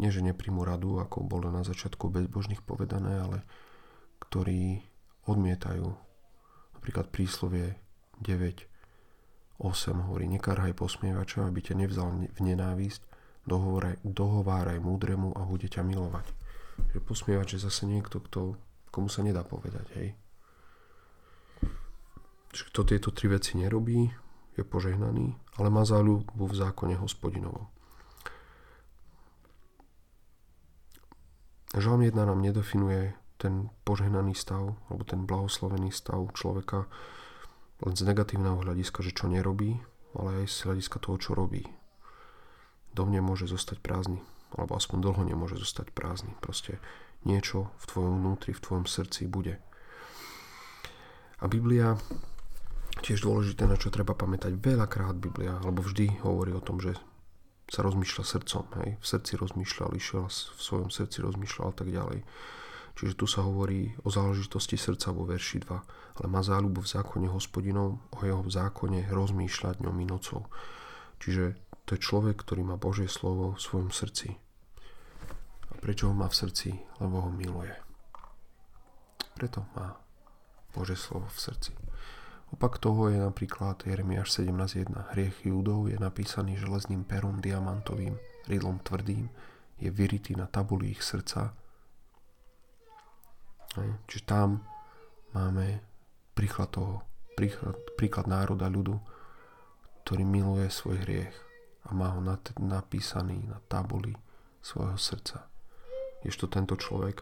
nie 0.00 0.10
že 0.10 0.24
nepríjmu 0.24 0.66
radu, 0.66 0.98
ako 0.98 1.22
bolo 1.22 1.54
na 1.54 1.62
začiatku 1.62 2.10
bezbožných 2.10 2.64
povedané, 2.66 3.20
ale 3.20 3.38
ktorí 4.18 4.82
odmietajú 5.28 5.86
napríklad 6.74 7.08
príslovie 7.14 7.78
9, 8.20 8.66
8 9.62 10.04
hovorí, 10.10 10.26
nekárhaj 10.26 10.74
posmievača, 10.74 11.46
aby 11.46 11.62
ťa 11.62 11.74
nevzal 11.78 12.10
v 12.10 12.40
nenávisť, 12.42 13.00
dohováraj, 13.46 14.02
dohováraj 14.02 14.78
múdremu 14.82 15.30
a 15.38 15.46
bude 15.46 15.70
ťa 15.70 15.86
milovať. 15.86 16.26
Že 16.90 16.98
posmievač 17.06 17.54
je 17.54 17.60
zase 17.62 17.86
niekto, 17.86 18.18
kto, 18.18 18.58
komu 18.94 19.10
sa 19.10 19.26
nedá 19.26 19.42
povedať, 19.42 19.86
hej. 19.98 20.08
Čiže 22.54 22.70
kto 22.70 22.80
tieto 22.86 23.10
tri 23.10 23.26
veci 23.26 23.58
nerobí, 23.58 24.06
je 24.54 24.62
požehnaný, 24.62 25.34
ale 25.58 25.68
má 25.70 25.82
záľubu 25.82 26.46
v 26.46 26.54
zákone 26.54 26.94
hospodinovom. 27.02 27.66
Žalm 31.74 32.06
1 32.06 32.14
nám 32.14 32.38
nedefinuje 32.38 33.18
ten 33.34 33.66
požehnaný 33.82 34.38
stav, 34.38 34.78
alebo 34.86 35.02
ten 35.02 35.26
blahoslovený 35.26 35.90
stav 35.90 36.22
človeka 36.38 36.86
len 37.82 37.98
z 37.98 38.06
negatívneho 38.06 38.62
hľadiska, 38.62 39.02
že 39.02 39.10
čo 39.10 39.26
nerobí, 39.26 39.82
ale 40.14 40.46
aj 40.46 40.54
z 40.54 40.58
hľadiska 40.70 41.02
toho, 41.02 41.18
čo 41.18 41.34
robí. 41.34 41.66
Dom 42.94 43.10
nemôže 43.10 43.50
zostať 43.50 43.82
prázdny, 43.82 44.22
alebo 44.54 44.78
aspoň 44.78 45.02
dlho 45.02 45.22
nemôže 45.26 45.58
zostať 45.58 45.90
prázdny. 45.90 46.30
Proste 46.38 46.78
niečo 47.24 47.72
v 47.80 47.84
tvojom 47.88 48.14
vnútri, 48.20 48.52
v 48.52 48.62
tvojom 48.64 48.86
srdci 48.86 49.28
bude. 49.28 49.60
A 51.40 51.50
Biblia 51.50 51.98
tiež 53.04 53.20
dôležité, 53.26 53.68
na 53.68 53.76
čo 53.76 53.92
treba 53.92 54.16
pamätať. 54.16 54.56
Veľakrát 54.56 55.18
Biblia, 55.18 55.60
alebo 55.60 55.84
vždy 55.84 56.24
hovorí 56.24 56.56
o 56.56 56.62
tom, 56.64 56.80
že 56.80 56.96
sa 57.68 57.84
rozmýšľa 57.84 58.24
srdcom. 58.24 58.64
Hej? 58.84 58.90
V 59.00 59.04
srdci 59.04 59.32
rozmýšľal, 59.40 59.90
išiel 59.96 60.24
v 60.30 60.60
svojom 60.60 60.90
srdci 60.92 61.24
rozmýšľal 61.24 61.66
a 61.68 61.76
tak 61.76 61.88
ďalej. 61.90 62.20
Čiže 62.94 63.18
tu 63.18 63.26
sa 63.26 63.42
hovorí 63.42 63.90
o 64.06 64.08
záležitosti 64.08 64.78
srdca 64.78 65.10
vo 65.10 65.26
verši 65.26 65.66
2. 65.66 66.22
Ale 66.22 66.26
má 66.30 66.40
záľubu 66.46 66.86
v 66.86 66.92
zákone 66.94 67.26
hospodinov, 67.26 67.98
o 68.14 68.20
jeho 68.22 68.44
zákone 68.46 69.10
rozmýšľať 69.10 69.82
dňom 69.82 69.96
i 69.98 70.06
nocou. 70.06 70.46
Čiže 71.18 71.58
to 71.84 71.98
je 71.98 72.04
človek, 72.04 72.38
ktorý 72.38 72.62
má 72.62 72.78
Božie 72.78 73.10
slovo 73.10 73.58
v 73.58 73.60
svojom 73.60 73.90
srdci. 73.90 74.43
A 75.74 75.76
prečo 75.82 76.06
ho 76.08 76.14
má 76.14 76.30
v 76.30 76.38
srdci? 76.38 76.70
Lebo 77.02 77.26
ho 77.26 77.30
miluje. 77.34 77.74
Preto 79.34 79.66
má 79.74 79.98
Božie 80.70 80.94
slovo 80.94 81.26
v 81.26 81.38
srdci. 81.38 81.72
Opak 82.54 82.78
toho 82.78 83.10
je 83.10 83.18
napríklad 83.18 83.82
Jeremiáš 83.82 84.46
17.1. 84.46 84.94
Hriech 85.10 85.42
Júdov 85.42 85.90
je 85.90 85.98
napísaný 85.98 86.54
železným 86.54 87.02
perom 87.02 87.42
diamantovým, 87.42 88.14
rydlom 88.46 88.78
tvrdým, 88.78 89.26
je 89.82 89.90
vyritý 89.90 90.38
na 90.38 90.46
tabuli 90.46 90.94
ich 90.94 91.02
srdca. 91.02 91.50
Čiže 94.06 94.22
tam 94.22 94.62
máme 95.34 95.82
príklad 96.30 96.70
toho, 96.70 97.02
príklad, 97.34 97.74
príklad 97.98 98.30
národa 98.30 98.70
ľudu, 98.70 99.02
ktorý 100.06 100.22
miluje 100.22 100.70
svoj 100.70 101.02
hriech 101.02 101.34
a 101.86 101.90
má 101.90 102.14
ho 102.14 102.22
napísaný 102.62 103.50
na 103.50 103.58
tabuli 103.66 104.14
svojho 104.62 104.94
srdca. 104.94 105.50
Ježto 106.24 106.48
tento 106.48 106.74
človek 106.80 107.20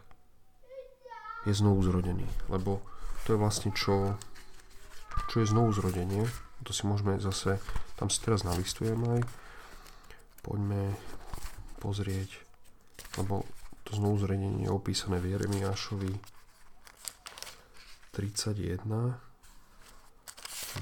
je 1.43 1.51
znovu 1.51 1.83
zrodený, 1.83 2.25
lebo 2.47 2.79
to 3.27 3.35
je 3.35 3.37
vlastne 3.39 3.71
čo 3.75 4.15
čo 5.29 5.41
je 5.41 5.49
znovu 5.49 5.73
zrodenie. 5.73 6.25
To 6.63 6.71
si 6.71 6.87
môžeme 6.87 7.19
zase, 7.19 7.59
tam 7.99 8.07
si 8.07 8.19
teraz 8.23 8.47
nalistujeme 8.47 9.19
aj. 9.19 9.21
Poďme 10.43 10.95
pozrieť, 11.79 12.39
lebo 13.19 13.47
to 13.83 13.95
znovu 13.95 14.23
zrodenie 14.23 14.67
je 14.67 14.71
opísané 14.71 15.19
v 15.19 15.35
Jeremiášovi 15.35 16.11
31, 18.15 18.87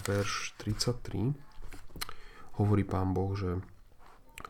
verš 0.05 0.53
33. 0.61 1.33
Hovorí 2.61 2.83
pán 2.85 3.15
Boh, 3.15 3.33
že 3.33 3.57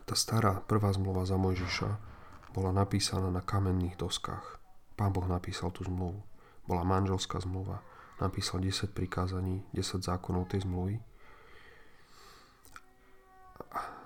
tá 0.04 0.12
stará 0.18 0.60
prvá 0.60 0.92
zmluva 0.92 1.24
za 1.24 1.40
Mojžiša 1.40 2.11
bola 2.52 2.70
napísaná 2.72 3.32
na 3.32 3.40
kamenných 3.40 3.96
doskách. 3.96 4.60
Pán 4.94 5.12
Boh 5.12 5.24
napísal 5.24 5.72
tú 5.72 5.84
zmluvu. 5.88 6.20
Bola 6.68 6.84
manželská 6.84 7.40
zmluva 7.40 7.82
napísal 8.22 8.62
10 8.62 8.94
prikázaní, 8.94 9.66
10 9.74 10.06
zákonov 10.06 10.54
tej 10.54 10.62
zmluvy. 10.62 11.02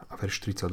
A 0.09 0.17
verš 0.17 0.41
32, 0.49 0.73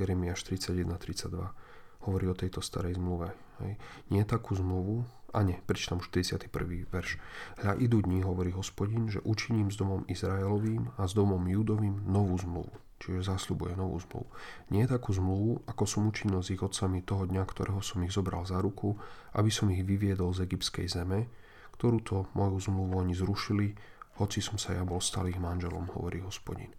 Jeremiáš 0.00 0.48
31-32 0.48 2.08
hovorí 2.08 2.26
o 2.32 2.36
tejto 2.38 2.64
starej 2.64 2.96
zmluve. 2.96 3.36
Hej. 3.60 3.76
Nie 4.08 4.24
takú 4.24 4.56
zmluvu, 4.56 5.04
a 5.28 5.44
nie, 5.44 5.60
prečítam 5.68 6.00
už 6.00 6.08
41. 6.08 6.48
verš. 6.88 7.20
Hľa 7.60 7.76
idú 7.84 8.00
dní, 8.00 8.24
hovorí 8.24 8.48
hospodin, 8.56 9.12
že 9.12 9.20
učiním 9.20 9.68
s 9.68 9.76
domom 9.76 10.08
Izraelovým 10.08 10.96
a 10.96 11.04
s 11.04 11.12
domom 11.12 11.44
Judovým 11.44 12.08
novú 12.08 12.38
zmluvu. 12.40 12.72
Čiže 12.98 13.30
zasľubuje 13.30 13.78
novú 13.78 14.02
zmluvu. 14.02 14.26
Nie 14.74 14.90
takú 14.90 15.14
zmluvu, 15.14 15.62
ako 15.70 15.84
som 15.86 16.10
učinil 16.10 16.42
s 16.42 16.50
ich 16.50 16.58
otcami 16.58 16.98
toho 17.06 17.30
dňa, 17.30 17.46
ktorého 17.46 17.78
som 17.78 18.02
ich 18.02 18.10
zobral 18.10 18.42
za 18.42 18.58
ruku, 18.58 18.98
aby 19.38 19.50
som 19.54 19.70
ich 19.70 19.86
vyviedol 19.86 20.34
z 20.34 20.50
egyptskej 20.50 20.90
zeme, 20.90 21.30
ktorú 21.78 22.02
to 22.02 22.26
moju 22.34 22.58
zmluvu 22.58 22.98
oni 22.98 23.14
zrušili, 23.14 23.78
hoci 24.18 24.42
som 24.42 24.58
sa 24.58 24.74
ja 24.74 24.82
bol 24.82 24.98
stalých 24.98 25.38
manželom, 25.38 25.94
hovorí 25.94 26.18
hospodin. 26.26 26.74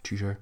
Čiže, 0.00 0.40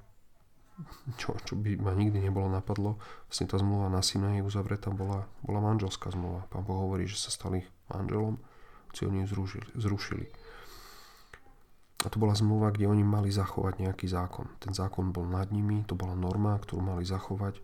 čo, 1.20 1.34
čo 1.42 1.58
by 1.58 1.74
ma 1.82 1.90
nikdy 1.90 2.22
nebolo 2.22 2.46
napadlo, 2.46 3.02
vlastne 3.26 3.50
tá 3.50 3.58
zmluva 3.58 3.90
na 3.90 4.06
syna 4.06 4.38
je 4.38 4.46
uzavretá, 4.46 4.94
bola, 4.94 5.26
bola 5.42 5.58
manželská 5.58 6.14
zmluva. 6.14 6.46
Pán 6.46 6.62
Boh 6.62 6.86
hovorí, 6.86 7.10
že 7.10 7.18
sa 7.18 7.34
stali 7.34 7.66
manželom, 7.90 8.38
hoci 8.94 9.10
oni 9.10 9.26
ju 9.26 9.34
zrušili. 9.34 9.66
zrušili. 9.74 10.26
A 12.06 12.10
to 12.10 12.22
bola 12.22 12.38
zmluva, 12.38 12.70
kde 12.70 12.86
oni 12.86 13.02
mali 13.02 13.34
zachovať 13.34 13.82
nejaký 13.82 14.06
zákon. 14.06 14.46
Ten 14.62 14.70
zákon 14.70 15.10
bol 15.10 15.26
nad 15.26 15.50
nimi, 15.50 15.82
to 15.82 15.98
bola 15.98 16.14
norma, 16.14 16.54
ktorú 16.54 16.78
mali 16.78 17.02
zachovať, 17.02 17.58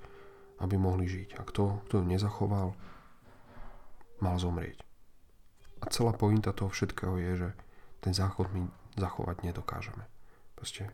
aby 0.59 0.75
mohli 0.75 1.07
žiť. 1.07 1.39
A 1.39 1.47
kto, 1.47 1.87
kto 1.87 2.03
ju 2.03 2.05
nezachoval, 2.11 2.75
mal 4.19 4.37
zomrieť. 4.43 4.83
A 5.83 5.87
celá 5.95 6.11
pointa 6.11 6.51
toho 6.51 6.75
všetkého 6.75 7.23
je, 7.23 7.33
že 7.47 7.51
ten 8.03 8.11
zákon 8.11 8.51
my 8.51 8.67
zachovať 8.99 9.47
nedokážeme. 9.47 10.03
Proste 10.59 10.91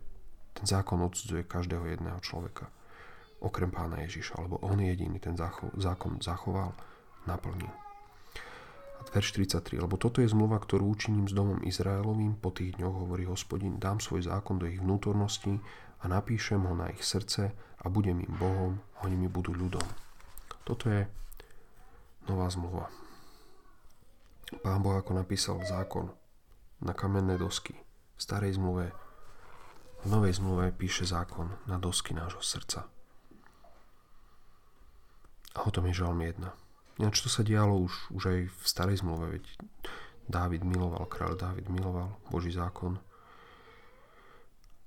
ten 0.53 0.69
zákon 0.69 1.01
odsudzuje 1.01 1.49
každého 1.49 1.89
jedného 1.89 2.21
človeka. 2.21 2.69
Okrem 3.41 3.73
pána 3.73 4.05
Ježiša, 4.05 4.45
lebo 4.45 4.61
on 4.61 4.77
jediný 4.77 5.17
ten 5.17 5.37
zákon 5.77 6.21
zachoval, 6.21 6.77
naplnil. 7.25 7.88
Verš 9.09 9.41
43, 9.41 9.81
lebo 9.81 9.97
toto 9.97 10.21
je 10.21 10.29
zmluva, 10.29 10.61
ktorú 10.61 10.85
učiním 10.85 11.25
s 11.25 11.33
domom 11.33 11.65
Izraelovým, 11.65 12.37
po 12.37 12.53
tých 12.53 12.77
dňoch 12.77 13.09
hovorí 13.09 13.25
hospodin, 13.25 13.81
dám 13.81 14.05
svoj 14.05 14.29
zákon 14.29 14.61
do 14.61 14.69
ich 14.69 14.85
vnútornosti 14.85 15.57
a 16.01 16.13
napíšem 16.13 16.61
ho 16.61 16.77
na 16.77 16.93
ich 16.93 17.01
srdce 17.01 17.51
a 17.57 17.85
budem 17.89 18.21
im 18.21 18.35
Bohom 18.37 18.73
a 19.01 19.09
oni 19.09 19.17
mi 19.17 19.29
budú 19.33 19.57
ľudom. 19.57 19.85
Toto 20.69 20.93
je 20.93 21.09
nová 22.29 22.53
zmluva. 22.53 22.93
Pán 24.61 24.85
Boh 24.85 24.97
ako 24.97 25.17
napísal 25.17 25.57
zákon 25.65 26.13
na 26.85 26.93
kamenné 26.93 27.41
dosky 27.41 27.77
v 28.17 28.21
starej 28.21 28.61
zmluve, 28.61 28.93
v 30.05 30.07
novej 30.07 30.37
zmluve 30.37 30.69
píše 30.77 31.09
zákon 31.09 31.49
na 31.65 31.81
dosky 31.81 32.13
nášho 32.13 32.45
srdca. 32.45 32.87
A 35.57 35.59
o 35.65 35.71
tom 35.73 35.89
je 35.89 35.97
žalm 35.97 36.21
1. 36.21 36.68
Ináč 36.99 37.23
to 37.23 37.31
sa 37.31 37.47
dialo 37.47 37.79
už, 37.79 38.11
už 38.11 38.23
aj 38.27 38.39
v 38.51 38.63
starej 38.67 39.01
zmluve, 39.01 39.39
veď 39.39 39.45
Dávid 40.29 40.67
miloval, 40.67 41.07
kráľ 41.09 41.39
Dávid 41.39 41.71
miloval 41.71 42.13
Boží 42.29 42.53
zákon. 42.53 43.01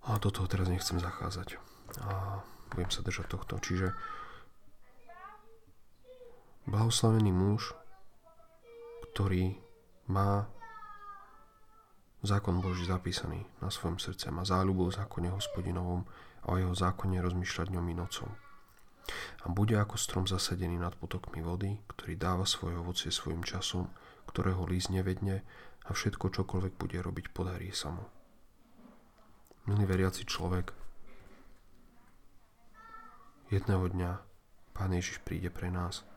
A 0.06 0.20
do 0.20 0.30
toho 0.30 0.46
teraz 0.46 0.70
nechcem 0.70 1.00
zachádzať. 1.00 1.58
A 2.04 2.44
budem 2.76 2.92
sa 2.94 3.02
držať 3.02 3.32
tohto. 3.32 3.58
Čiže 3.58 3.96
blahoslavený 6.70 7.32
muž, 7.34 7.74
ktorý 9.12 9.58
má 10.12 10.46
zákon 12.22 12.62
Boží 12.62 12.86
zapísaný 12.86 13.48
na 13.64 13.74
svojom 13.74 13.98
srdce, 13.98 14.30
má 14.30 14.46
záľubu 14.46 14.92
o 14.92 14.94
zákone 14.94 15.34
hospodinovom 15.34 16.06
a 16.46 16.54
o 16.54 16.60
jeho 16.60 16.76
zákone 16.76 17.18
rozmýšľať 17.18 17.74
dňom 17.74 17.86
i 17.92 17.96
nocou. 17.98 18.30
A 19.44 19.50
bude 19.50 19.74
ako 19.76 19.98
strom 19.98 20.26
zasadený 20.30 20.78
nad 20.78 20.94
potokmi 20.96 21.42
vody, 21.42 21.82
ktorý 21.90 22.14
dáva 22.16 22.46
svoje 22.46 22.78
ovocie 22.78 23.10
svojim 23.10 23.42
časom, 23.42 23.90
ktorého 24.30 24.64
líst 24.70 24.94
nevedne 24.94 25.42
a 25.86 25.90
všetko 25.92 26.30
čokoľvek 26.30 26.74
bude 26.78 26.98
robiť, 27.02 27.26
podarí 27.34 27.74
sa 27.74 27.92
mu. 27.92 28.06
Milý 29.66 29.86
veriaci 29.86 30.26
človek, 30.26 30.74
jedného 33.52 33.86
dňa 33.92 34.12
Pán 34.72 34.96
Ježiš 34.96 35.20
príde 35.22 35.52
pre 35.52 35.68
nás 35.68 36.08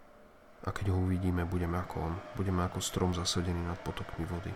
a 0.64 0.72
keď 0.72 0.94
ho 0.94 1.04
uvidíme, 1.04 1.44
budeme 1.44 1.76
ako 1.76 1.96
on. 2.00 2.14
Budeme 2.38 2.64
ako 2.64 2.80
strom 2.80 3.12
zasadený 3.12 3.68
nad 3.68 3.76
potokmi 3.84 4.24
vody, 4.24 4.54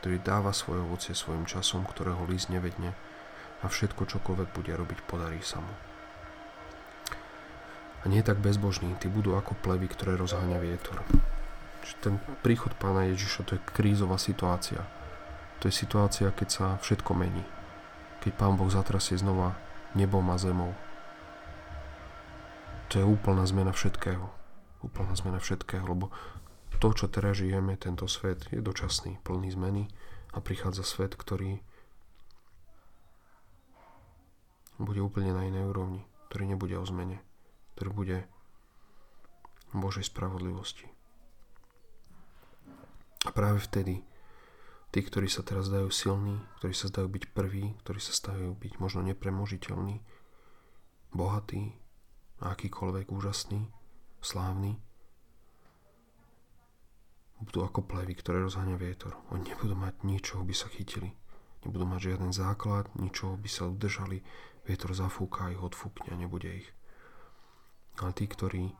ktorý 0.00 0.22
dáva 0.24 0.54
svoje 0.56 0.80
ovocie 0.80 1.12
svojim 1.12 1.44
časom, 1.44 1.84
ktorého 1.84 2.24
líst 2.24 2.48
nevedne 2.48 2.96
a 3.60 3.68
všetko, 3.68 4.08
čokoľvek 4.08 4.48
bude 4.56 4.72
robiť, 4.72 4.98
podarí 5.04 5.44
sa 5.44 5.60
mu. 5.60 5.89
A 8.00 8.08
nie 8.08 8.24
tak 8.24 8.40
bezbožní, 8.40 8.96
tí 8.96 9.12
budú 9.12 9.36
ako 9.36 9.56
plevy, 9.60 9.90
ktoré 9.92 10.16
rozháňa 10.16 10.58
vietor. 10.62 11.04
Čiže 11.84 11.96
ten 12.00 12.14
príchod 12.40 12.72
pána 12.80 13.08
Ježiša 13.12 13.44
to 13.44 13.56
je 13.56 13.66
krízová 13.76 14.16
situácia. 14.16 14.84
To 15.60 15.68
je 15.68 15.74
situácia, 15.74 16.32
keď 16.32 16.48
sa 16.48 16.66
všetko 16.80 17.12
mení. 17.12 17.44
Keď 18.24 18.32
pán 18.36 18.56
Boh 18.56 18.72
zatrasie 18.72 19.20
znova 19.20 19.56
nebom 19.92 20.24
a 20.32 20.36
zemou. 20.40 20.72
To 22.92 23.00
je 23.00 23.04
úplná 23.04 23.44
zmena 23.44 23.72
všetkého 23.76 24.40
úplná 24.80 25.12
zmena 25.16 25.38
všetkého, 25.40 25.84
lebo 25.84 26.08
to, 26.80 26.96
čo 26.96 27.12
teraz 27.12 27.36
žijeme, 27.36 27.76
tento 27.76 28.08
svet 28.08 28.48
je 28.48 28.64
dočasný, 28.64 29.20
plný 29.20 29.52
zmeny 29.52 29.84
a 30.32 30.40
prichádza 30.40 30.80
svet, 30.80 31.12
ktorý 31.12 31.60
bude 34.80 35.00
úplne 35.04 35.36
na 35.36 35.44
inej 35.44 35.68
úrovni, 35.68 36.00
ktorý 36.32 36.56
nebude 36.56 36.80
o 36.80 36.84
zmene, 36.88 37.20
ktorý 37.80 37.96
bude 37.96 38.18
Božej 39.72 40.12
spravodlivosti. 40.12 40.84
A 43.24 43.32
práve 43.32 43.56
vtedy 43.64 44.04
tí, 44.92 45.00
ktorí 45.00 45.32
sa 45.32 45.40
teraz 45.40 45.72
dajú 45.72 45.88
silní, 45.88 46.44
ktorí 46.60 46.76
sa 46.76 46.92
zdajú 46.92 47.08
byť 47.08 47.24
prví, 47.32 47.80
ktorí 47.80 47.96
sa 47.96 48.12
zdajú 48.12 48.52
byť 48.52 48.72
možno 48.84 49.00
nepremožiteľní, 49.08 50.04
bohatí 51.16 51.72
akýkoľvek 52.44 53.08
úžasný, 53.08 53.72
slávny, 54.20 54.76
budú 57.40 57.64
ako 57.64 57.88
plevy, 57.88 58.12
ktoré 58.12 58.44
rozháňa 58.44 58.76
vietor. 58.76 59.16
Oni 59.32 59.48
nebudú 59.48 59.72
mať 59.72 60.04
ničoho, 60.04 60.44
by 60.44 60.52
sa 60.52 60.68
chytili. 60.68 61.16
Nebudú 61.64 61.88
mať 61.88 62.12
žiaden 62.12 62.36
základ, 62.36 62.92
ničoho 62.92 63.40
by 63.40 63.48
sa 63.48 63.72
udržali. 63.72 64.20
Vietor 64.68 64.92
zafúka, 64.92 65.48
ich 65.48 65.56
odfúkne 65.56 66.12
a 66.12 66.20
nebude 66.20 66.60
ich. 66.60 66.68
Ale 67.98 68.14
tí, 68.14 68.30
ktorí 68.30 68.70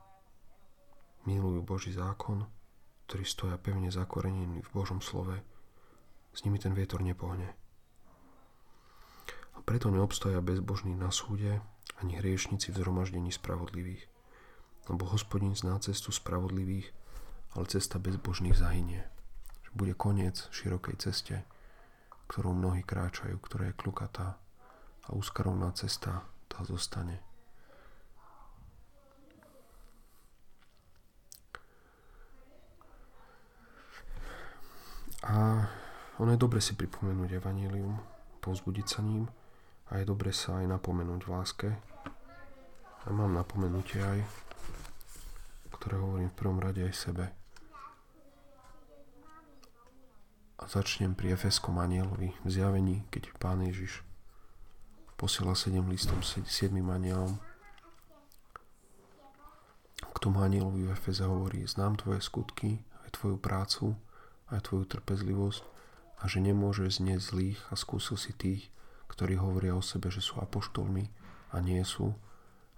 milujú 1.27 1.61
Boží 1.66 1.90
zákon, 1.90 2.46
ktorí 3.11 3.27
stoja 3.27 3.59
pevne 3.59 3.90
zakorenení 3.90 4.62
v 4.62 4.70
Božom 4.70 5.03
slove, 5.03 5.42
s 6.31 6.46
nimi 6.46 6.62
ten 6.62 6.70
vietor 6.70 7.03
nepohne. 7.03 7.51
A 9.55 9.59
preto 9.66 9.90
neobstoja 9.90 10.38
bezbožní 10.38 10.94
na 10.94 11.11
súde 11.11 11.59
ani 11.99 12.16
hriešnici 12.23 12.70
v 12.70 12.79
zhromaždení 12.81 13.35
spravodlivých 13.35 14.07
lebo 14.90 15.07
hospodin 15.07 15.55
zná 15.55 15.79
cestu 15.79 16.11
spravodlivých, 16.11 16.90
ale 17.55 17.70
cesta 17.70 18.03
bezbožných 18.03 18.59
zahynie. 18.59 19.07
Že 19.62 19.70
bude 19.79 19.94
koniec 19.94 20.51
širokej 20.51 20.96
ceste, 20.99 21.46
ktorou 22.27 22.55
mnohí 22.55 22.83
kráčajú, 22.83 23.38
ktorá 23.38 23.70
je 23.70 23.79
klukatá 23.79 24.42
a 25.07 25.09
úzkarovná 25.14 25.70
cesta 25.79 26.27
tá 26.51 26.66
zostane. 26.66 27.23
A 35.26 35.66
ono 36.16 36.30
je 36.33 36.40
dobre 36.40 36.61
si 36.64 36.72
pripomenúť 36.76 37.37
evanílium, 37.37 37.96
povzbudiť 38.40 38.87
sa 38.87 39.00
ním 39.04 39.28
a 39.92 40.00
je 40.00 40.04
dobre 40.09 40.33
sa 40.33 40.61
aj 40.62 40.70
napomenúť 40.70 41.20
v 41.26 41.33
láske. 41.33 41.68
A 43.00 43.09
mám 43.12 43.33
napomenutie 43.33 44.00
aj 44.00 44.20
ktoré 45.80 45.96
hovorím 45.96 46.28
v 46.28 46.37
prvom 46.37 46.61
rade 46.61 46.85
aj 46.85 46.92
sebe. 46.92 47.33
A 50.61 50.68
začnem 50.68 51.16
pri 51.16 51.33
Efeskom 51.33 51.80
anielovi 51.80 52.37
v 52.44 52.48
zjavení, 52.52 53.09
keď 53.09 53.33
Pán 53.40 53.64
Ježiš 53.64 54.04
posiela 55.16 55.56
7 55.56 55.80
listom 55.88 56.20
7 56.20 56.44
anielom. 56.85 57.40
K 60.04 60.16
tomu 60.20 60.44
anielovi 60.44 60.85
v 60.85 60.92
Efeze 60.92 61.24
hovorí, 61.24 61.64
znám 61.64 61.96
tvoje 61.96 62.20
skutky, 62.20 62.85
aj 63.09 63.16
tvoju 63.16 63.40
prácu, 63.40 63.96
aj 64.51 64.71
tvoju 64.71 64.85
trpezlivosť 64.99 65.63
a 66.21 66.29
že 66.29 66.45
nemôžeš 66.45 67.01
znieť 67.01 67.21
zlých 67.23 67.61
a 67.71 67.75
skúsil 67.79 68.21
si 68.21 68.35
tých, 68.37 68.69
ktorí 69.09 69.41
hovoria 69.41 69.75
o 69.75 69.83
sebe, 69.83 70.13
že 70.13 70.23
sú 70.23 70.39
apoštolmi 70.39 71.11
a 71.51 71.59
nie 71.59 71.83
sú 71.83 72.15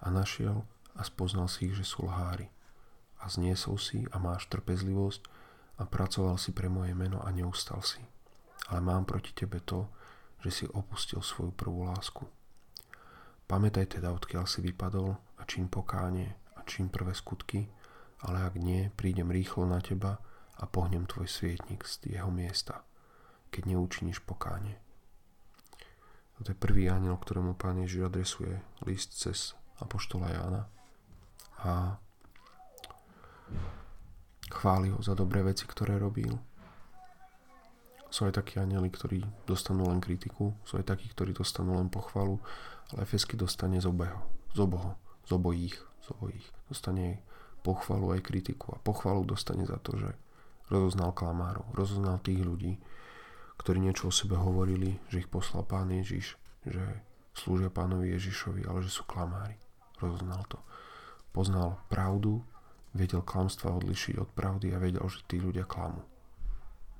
a 0.00 0.08
našiel 0.08 0.64
a 0.96 1.02
spoznal 1.04 1.48
si 1.48 1.68
ich, 1.68 1.74
že 1.76 1.84
sú 1.84 2.08
lhári 2.08 2.52
a 3.22 3.30
zniesol 3.30 3.78
si 3.78 4.02
a 4.10 4.18
máš 4.18 4.50
trpezlivosť 4.50 5.22
a 5.78 5.86
pracoval 5.86 6.36
si 6.36 6.50
pre 6.50 6.66
moje 6.66 6.92
meno 6.92 7.22
a 7.22 7.30
neustal 7.30 7.80
si. 7.80 8.02
Ale 8.70 8.82
mám 8.82 9.06
proti 9.06 9.30
tebe 9.34 9.62
to, 9.62 9.86
že 10.42 10.50
si 10.50 10.64
opustil 10.66 11.22
svoju 11.22 11.54
prvú 11.54 11.86
lásku. 11.86 12.26
Pamätaj 13.46 13.98
teda, 13.98 14.10
odkiaľ 14.10 14.46
si 14.46 14.62
vypadol 14.62 15.14
a 15.38 15.42
čím 15.46 15.70
pokánie 15.70 16.34
a 16.58 16.66
čím 16.66 16.90
prvé 16.90 17.14
skutky, 17.14 17.70
ale 18.22 18.42
ak 18.42 18.54
nie, 18.58 18.90
prídem 18.94 19.30
rýchlo 19.30 19.66
na 19.66 19.82
teba 19.82 20.18
a 20.62 20.64
pohnem 20.70 21.10
tvoj 21.10 21.26
svietnik 21.26 21.82
z 21.82 22.14
jeho 22.14 22.30
miesta, 22.30 22.86
keď 23.50 23.74
neučiníš 23.74 24.22
pokánie. 24.22 24.78
To 26.42 26.50
je 26.50 26.58
prvý 26.58 26.90
aniel, 26.90 27.14
ktorému 27.18 27.54
pán 27.54 27.78
Ježiš 27.78 28.10
adresuje 28.10 28.58
list 28.82 29.14
cez 29.14 29.54
Apoštola 29.78 30.26
Jána 30.34 30.62
a 31.62 32.02
Chváli 34.52 34.92
ho 34.92 35.00
za 35.00 35.16
dobré 35.16 35.40
veci, 35.40 35.64
ktoré 35.64 35.96
robil. 35.96 36.36
Sú 38.12 38.28
aj 38.28 38.36
takí 38.36 38.60
anieli, 38.60 38.92
ktorí 38.92 39.24
dostanú 39.48 39.88
len 39.88 39.96
kritiku, 39.96 40.52
sú 40.68 40.76
aj 40.76 40.92
takí, 40.92 41.08
ktorí 41.08 41.32
dostanú 41.32 41.80
len 41.80 41.88
pochvalu, 41.88 42.36
ale 42.92 43.08
Efesky 43.08 43.40
dostane 43.40 43.80
z 43.80 43.88
obeho, 43.88 44.20
z 44.52 44.60
oboho, 44.60 45.00
z 45.24 45.30
obojích, 45.32 45.76
z 46.04 46.06
obojích. 46.12 46.46
Dostane 46.68 47.24
pochvalu 47.64 48.12
aj 48.12 48.20
kritiku 48.20 48.76
a 48.76 48.82
pochvalu 48.84 49.24
dostane 49.24 49.64
za 49.64 49.80
to, 49.80 49.96
že 49.96 50.12
rozoznal 50.72 51.12
klamárov, 51.12 51.68
rozoznal 51.76 52.16
tých 52.24 52.40
ľudí, 52.40 52.80
ktorí 53.60 53.78
niečo 53.78 54.08
o 54.08 54.12
sebe 54.12 54.40
hovorili, 54.40 54.96
že 55.12 55.20
ich 55.22 55.28
poslal 55.28 55.68
pán 55.68 55.92
Ježiš, 55.92 56.40
že 56.64 56.82
slúžia 57.36 57.68
pánovi 57.68 58.16
Ježišovi, 58.16 58.64
ale 58.64 58.80
že 58.80 58.90
sú 58.90 59.04
klamári. 59.04 59.60
Rozoznal 60.00 60.42
to. 60.48 60.58
Poznal 61.30 61.78
pravdu 61.92 62.42
vedel 62.92 63.24
klamstva 63.24 63.72
odlišiť 63.72 64.20
od 64.20 64.28
pravdy 64.32 64.72
a 64.72 64.82
vedel, 64.82 65.04
že 65.08 65.24
tí 65.24 65.40
ľudia 65.40 65.64
klamú. 65.64 66.04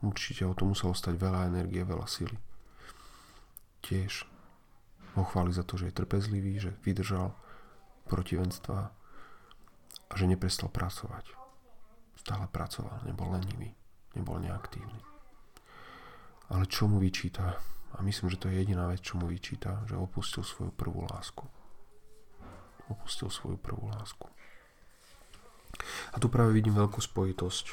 Určite 0.03 0.49
o 0.49 0.57
to 0.57 0.67
muselo 0.67 0.97
stať 0.97 1.15
veľa 1.21 1.53
energie, 1.53 1.85
veľa 1.85 2.09
sily. 2.09 2.35
Tiež 3.85 4.25
ho 5.15 5.23
chváli 5.23 5.53
za 5.53 5.63
to, 5.63 5.77
že 5.77 5.93
je 5.93 5.99
trpezlivý, 6.01 6.59
že 6.59 6.73
vydržal 6.81 7.37
protivenstva 8.09 8.91
a 10.09 10.13
že 10.17 10.25
neprestal 10.27 10.73
pracovať. 10.73 11.42
Stále 12.23 12.47
pracoval, 12.47 13.03
nebol 13.03 13.35
lenivý, 13.35 13.75
nebol 14.15 14.39
neaktívny. 14.39 15.03
Ale 16.55 16.71
čo 16.71 16.87
mu 16.87 17.03
vyčíta? 17.03 17.59
A 17.93 17.99
myslím, 18.07 18.31
že 18.31 18.39
to 18.39 18.47
je 18.47 18.63
jediná 18.63 18.87
vec, 18.87 19.03
čo 19.03 19.19
mu 19.19 19.27
vyčíta, 19.27 19.83
že 19.91 19.99
opustil 19.99 20.47
svoju 20.47 20.71
prvú 20.71 21.03
lásku. 21.11 21.45
Opustil 22.87 23.27
svoju 23.27 23.59
prvú 23.59 23.91
lásku. 23.91 24.31
A 26.15 26.23
tu 26.23 26.31
práve 26.31 26.55
vidím 26.55 26.79
veľkú 26.79 27.03
spojitosť 27.03 27.67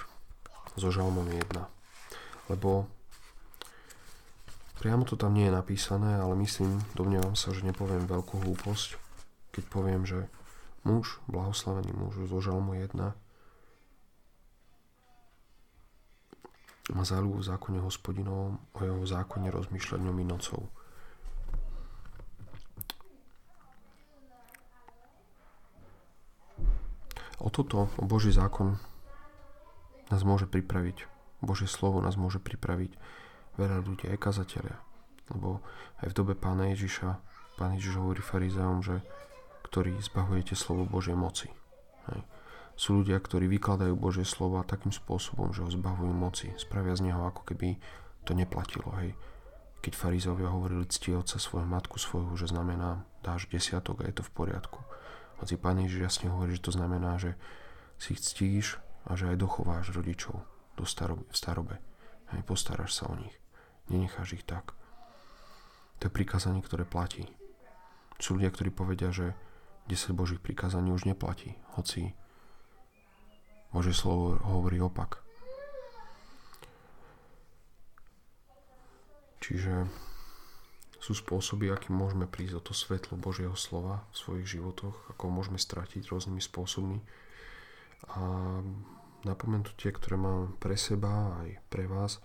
so 0.75 0.89
žalmom 0.89 1.29
1. 1.29 1.45
Lebo 2.49 2.89
priamo 4.81 5.05
to 5.05 5.13
tam 5.13 5.37
nie 5.37 5.45
je 5.45 5.53
napísané, 5.53 6.17
ale 6.17 6.33
myslím, 6.41 6.81
domnievam 6.97 7.37
sa, 7.37 7.53
že 7.53 7.67
nepoviem 7.67 8.09
veľkú 8.09 8.41
hlúposť, 8.41 8.97
keď 9.53 9.63
poviem, 9.69 10.09
že 10.09 10.25
muž, 10.87 11.21
blahoslavený 11.29 11.93
muž 11.93 12.17
zo 12.25 12.39
žalmu 12.41 12.79
1, 12.79 12.95
má 16.93 17.05
záľubu 17.05 17.41
v 17.41 17.49
zákone 17.53 17.79
hospodinovom, 17.85 18.57
o 18.73 18.79
jeho 18.81 19.03
zákone 19.05 19.53
rozmýšľať 19.53 19.99
ňom 20.01 20.17
i 20.21 20.25
nocou. 20.25 20.61
O 27.39 27.47
toto, 27.47 27.87
o 27.95 28.03
Boží 28.03 28.35
zákon 28.35 28.75
nás 30.11 30.21
môže 30.27 30.49
pripraviť. 30.49 31.07
Božie 31.39 31.71
slovo 31.71 32.03
nás 32.03 32.19
môže 32.19 32.43
pripraviť 32.43 32.99
veľa 33.55 33.79
ľudí, 33.79 34.11
aj 34.11 34.19
kazatelia. 34.19 34.75
Lebo 35.31 35.63
aj 36.03 36.11
v 36.11 36.17
dobe 36.17 36.33
pána 36.35 36.75
Ježiša, 36.75 37.15
pán 37.55 37.79
Ježiš 37.79 37.95
hovorí 37.95 38.19
farizeom, 38.19 38.83
že 38.83 38.99
ktorí 39.71 39.95
zbahujete 40.03 40.57
slovo 40.57 40.83
Božej 40.83 41.15
moci. 41.15 41.47
Hej. 42.11 42.38
Sú 42.79 43.03
ľudia, 43.03 43.19
ktorí 43.19 43.51
vykladajú 43.51 43.91
Božie 43.99 44.23
slovo 44.23 44.63
takým 44.63 44.95
spôsobom, 44.95 45.51
že 45.51 45.67
ho 45.67 45.69
zbavujú 45.69 46.15
moci. 46.15 46.55
Spravia 46.55 46.95
z 46.95 47.11
neho 47.11 47.27
ako 47.27 47.43
keby 47.43 47.75
to 48.23 48.31
neplatilo. 48.31 48.87
Hej. 49.03 49.19
Keď 49.83 49.93
farizovia 49.99 50.47
hovorili 50.47 50.87
cti 50.87 51.11
otca 51.11 51.35
svoju 51.35 51.67
matku 51.67 51.99
svoju, 51.99 52.39
že 52.39 52.47
znamená 52.47 53.03
dáš 53.19 53.51
desiatok 53.51 53.99
a 53.99 54.07
je 54.07 54.15
to 54.15 54.23
v 54.23 54.31
poriadku 54.31 54.79
hoci 55.39 55.55
Pán 55.55 55.79
Ježiš 55.79 56.03
jasne 56.03 56.27
hovorí, 56.27 56.59
že 56.59 56.67
to 56.67 56.75
znamená, 56.75 57.15
že 57.15 57.39
si 57.95 58.15
ich 58.15 58.21
ctíš 58.21 58.79
a 59.07 59.15
že 59.15 59.31
aj 59.31 59.39
dochováš 59.39 59.95
rodičov 59.95 60.43
do 60.75 60.83
starobe, 60.83 61.23
v 61.31 61.35
starobe. 61.35 61.75
Hej, 62.35 62.43
postaráš 62.43 62.99
sa 62.99 63.07
o 63.07 63.15
nich. 63.15 63.33
Nenecháš 63.87 64.35
ich 64.35 64.45
tak. 64.45 64.75
To 65.99 66.07
je 66.07 66.15
prikázanie, 66.15 66.61
ktoré 66.61 66.83
platí. 66.83 67.25
Sú 68.19 68.35
ľudia, 68.35 68.51
ktorí 68.51 68.69
povedia, 68.69 69.09
že 69.15 69.33
10 69.87 70.13
Božích 70.13 70.43
prikázaní 70.43 70.91
už 70.91 71.07
neplatí, 71.07 71.55
hoci 71.79 72.13
Božie 73.69 73.93
slovo 73.93 74.37
hovorí 74.41 74.81
opak. 74.81 75.21
Čiže 79.39 79.89
sú 80.99 81.15
spôsoby, 81.15 81.71
akým 81.71 81.95
môžeme 81.95 82.27
prísť 82.27 82.59
o 82.59 82.61
to 82.61 82.73
svetlo 82.75 83.15
Božieho 83.15 83.55
slova 83.55 84.05
v 84.11 84.15
svojich 84.19 84.47
životoch, 84.59 84.93
ako 85.15 85.31
môžeme 85.31 85.57
stratiť 85.57 86.05
rôznymi 86.11 86.43
spôsobmi. 86.43 86.99
A 88.13 88.21
napomenú 89.23 89.67
tie, 89.79 89.95
ktoré 89.95 90.19
mám 90.19 90.59
pre 90.59 90.75
seba 90.75 91.39
aj 91.43 91.59
pre 91.71 91.87
vás. 91.87 92.19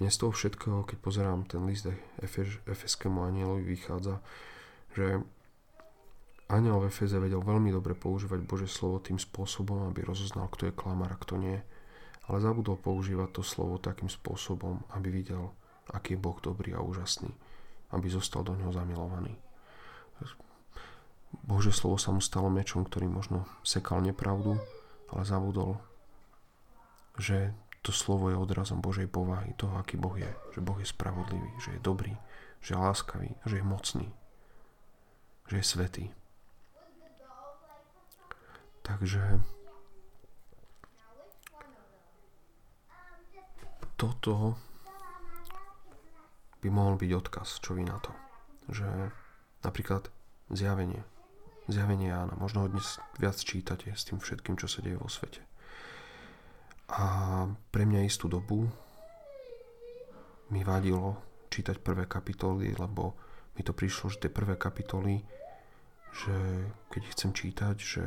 Mne 0.00 0.08
z 0.08 0.18
toho 0.18 0.32
všetkého, 0.32 0.88
keď 0.88 0.98
pozerám 0.98 1.46
ten 1.46 1.62
list 1.68 1.86
Efeskému 2.66 3.22
anielovi, 3.22 3.62
vychádza, 3.62 4.18
že 4.96 5.20
aniel 6.52 6.84
v 6.84 6.92
Efeze 6.92 7.16
vedel 7.16 7.40
veľmi 7.40 7.72
dobre 7.72 7.96
používať 7.96 8.44
Božie 8.44 8.68
slovo 8.68 9.00
tým 9.00 9.16
spôsobom, 9.16 9.88
aby 9.88 10.04
rozoznal, 10.04 10.52
kto 10.52 10.68
je 10.68 10.76
klamar 10.76 11.16
a 11.16 11.20
kto 11.20 11.40
nie. 11.40 11.58
Ale 12.28 12.38
zabudol 12.38 12.78
používať 12.78 13.40
to 13.40 13.42
slovo 13.42 13.80
takým 13.80 14.12
spôsobom, 14.12 14.84
aby 14.94 15.10
videl, 15.10 15.50
aký 15.90 16.14
je 16.14 16.22
Boh 16.22 16.38
dobrý 16.38 16.76
a 16.76 16.84
úžasný 16.84 17.32
aby 17.92 18.08
zostal 18.08 18.42
do 18.42 18.56
ňoho 18.56 18.72
zamilovaný. 18.72 19.36
Bože 21.44 21.72
slovo 21.72 21.96
sa 21.96 22.12
mu 22.12 22.20
stalo 22.20 22.52
mečom, 22.52 22.84
ktorý 22.84 23.08
možno 23.08 23.48
sekal 23.64 24.04
nepravdu, 24.04 24.60
ale 25.12 25.22
zabudol, 25.24 25.80
že 27.16 27.56
to 27.80 27.92
slovo 27.92 28.28
je 28.28 28.36
odrazom 28.36 28.84
Božej 28.84 29.08
povahy, 29.08 29.56
toho, 29.56 29.76
aký 29.80 29.96
Boh 29.96 30.12
je. 30.16 30.28
Že 30.56 30.60
Boh 30.60 30.78
je 30.80 30.88
spravodlivý, 30.88 31.50
že 31.60 31.76
je 31.76 31.80
dobrý, 31.80 32.14
že 32.60 32.76
je 32.76 32.80
láskavý, 32.80 33.32
že 33.48 33.60
je 33.60 33.64
mocný, 33.64 34.08
že 35.48 35.56
je 35.60 35.64
svetý. 35.64 36.04
Takže 38.82 39.22
toto 43.94 44.58
by 46.62 46.68
mohol 46.70 46.98
byť 46.98 47.10
odkaz, 47.14 47.62
čo 47.62 47.78
vy 47.78 47.86
na 47.86 47.98
to. 48.02 48.10
Že 48.70 49.14
napríklad 49.62 50.10
zjavenie. 50.50 51.02
Zjavenie 51.70 52.10
Jána. 52.10 52.34
Možno 52.34 52.66
ho 52.66 52.68
dnes 52.70 52.98
viac 53.22 53.38
čítate 53.38 53.94
s 53.94 54.06
tým 54.06 54.18
všetkým, 54.18 54.58
čo 54.58 54.66
sa 54.66 54.82
deje 54.82 54.98
vo 54.98 55.06
svete. 55.06 55.42
A 56.90 57.04
pre 57.70 57.86
mňa 57.86 58.02
istú 58.02 58.26
dobu 58.26 58.66
mi 60.50 60.60
vadilo 60.66 61.22
čítať 61.48 61.78
prvé 61.78 62.10
kapitoly, 62.10 62.74
lebo 62.76 63.14
mi 63.54 63.62
to 63.62 63.72
prišlo, 63.72 64.10
že 64.12 64.26
tie 64.26 64.30
prvé 64.32 64.58
kapitoly, 64.58 65.22
že 66.12 66.36
keď 66.92 67.02
chcem 67.14 67.30
čítať, 67.32 67.76
že 67.78 68.04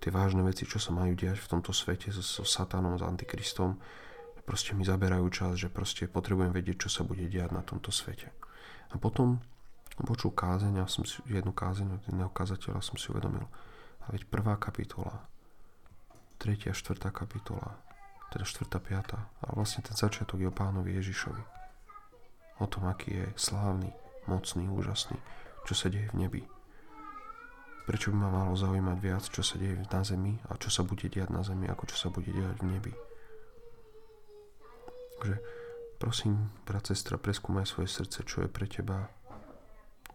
tie 0.00 0.10
vážne 0.10 0.40
veci, 0.40 0.64
čo 0.64 0.80
sa 0.80 0.96
majú 0.96 1.12
diať 1.12 1.36
v 1.36 1.50
tomto 1.56 1.76
svete 1.76 2.08
so, 2.10 2.24
so 2.24 2.42
satanom, 2.42 2.96
s 2.96 3.04
antikristom, 3.04 3.76
proste 4.48 4.72
mi 4.72 4.82
zaberajú 4.82 5.28
čas, 5.28 5.60
že 5.60 5.68
proste 5.68 6.08
potrebujem 6.08 6.50
vedieť, 6.50 6.88
čo 6.88 6.90
sa 6.90 7.02
bude 7.04 7.28
diať 7.28 7.52
na 7.52 7.60
tomto 7.60 7.92
svete. 7.92 8.32
A 8.90 8.98
potom 8.98 9.38
počul 10.00 10.32
kázeň 10.32 10.80
a 10.80 10.88
som 10.88 11.04
si, 11.04 11.20
jednu 11.28 11.52
kázeň 11.52 12.00
od 12.00 12.02
jedného 12.08 12.32
kazateľa 12.32 12.80
som 12.80 12.96
si 12.96 13.12
uvedomil. 13.12 13.44
A 14.02 14.06
veď 14.10 14.26
prvá 14.26 14.56
kapitola, 14.56 15.28
tretia, 16.40 16.72
štvrtá 16.72 17.12
kapitola, 17.12 17.76
teda 18.32 18.48
štvrtá, 18.48 18.80
piatá, 18.80 19.28
a 19.44 19.52
vlastne 19.52 19.84
ten 19.84 19.92
začiatok 19.92 20.40
je 20.40 20.48
o 20.48 20.54
pánovi 20.54 20.96
Ježišovi. 20.96 21.42
O 22.64 22.66
tom, 22.66 22.88
aký 22.88 23.12
je 23.12 23.26
slávny, 23.36 23.92
mocný, 24.24 24.68
úžasný, 24.72 25.20
čo 25.68 25.76
sa 25.76 25.92
deje 25.92 26.08
v 26.10 26.26
nebi. 26.26 26.42
Prečo 27.90 28.14
by 28.14 28.22
ma 28.22 28.30
malo 28.30 28.54
zaujímať 28.54 28.98
viac, 29.02 29.26
čo 29.26 29.42
sa 29.42 29.58
deje 29.58 29.82
na 29.90 30.06
zemi 30.06 30.38
a 30.46 30.54
čo 30.54 30.70
sa 30.70 30.86
bude 30.86 31.10
diať 31.10 31.26
na 31.34 31.42
zemi, 31.42 31.66
ako 31.66 31.90
čo 31.90 31.98
sa 31.98 32.06
bude 32.06 32.30
diať 32.30 32.62
v 32.62 32.70
nebi. 32.70 32.94
Takže 35.18 35.36
prosím, 35.98 36.54
brat, 36.70 36.86
sestra, 36.86 37.18
preskúmaj 37.18 37.66
svoje 37.66 37.90
srdce, 37.90 38.22
čo 38.22 38.46
je 38.46 38.48
pre 38.48 38.70
teba 38.70 39.10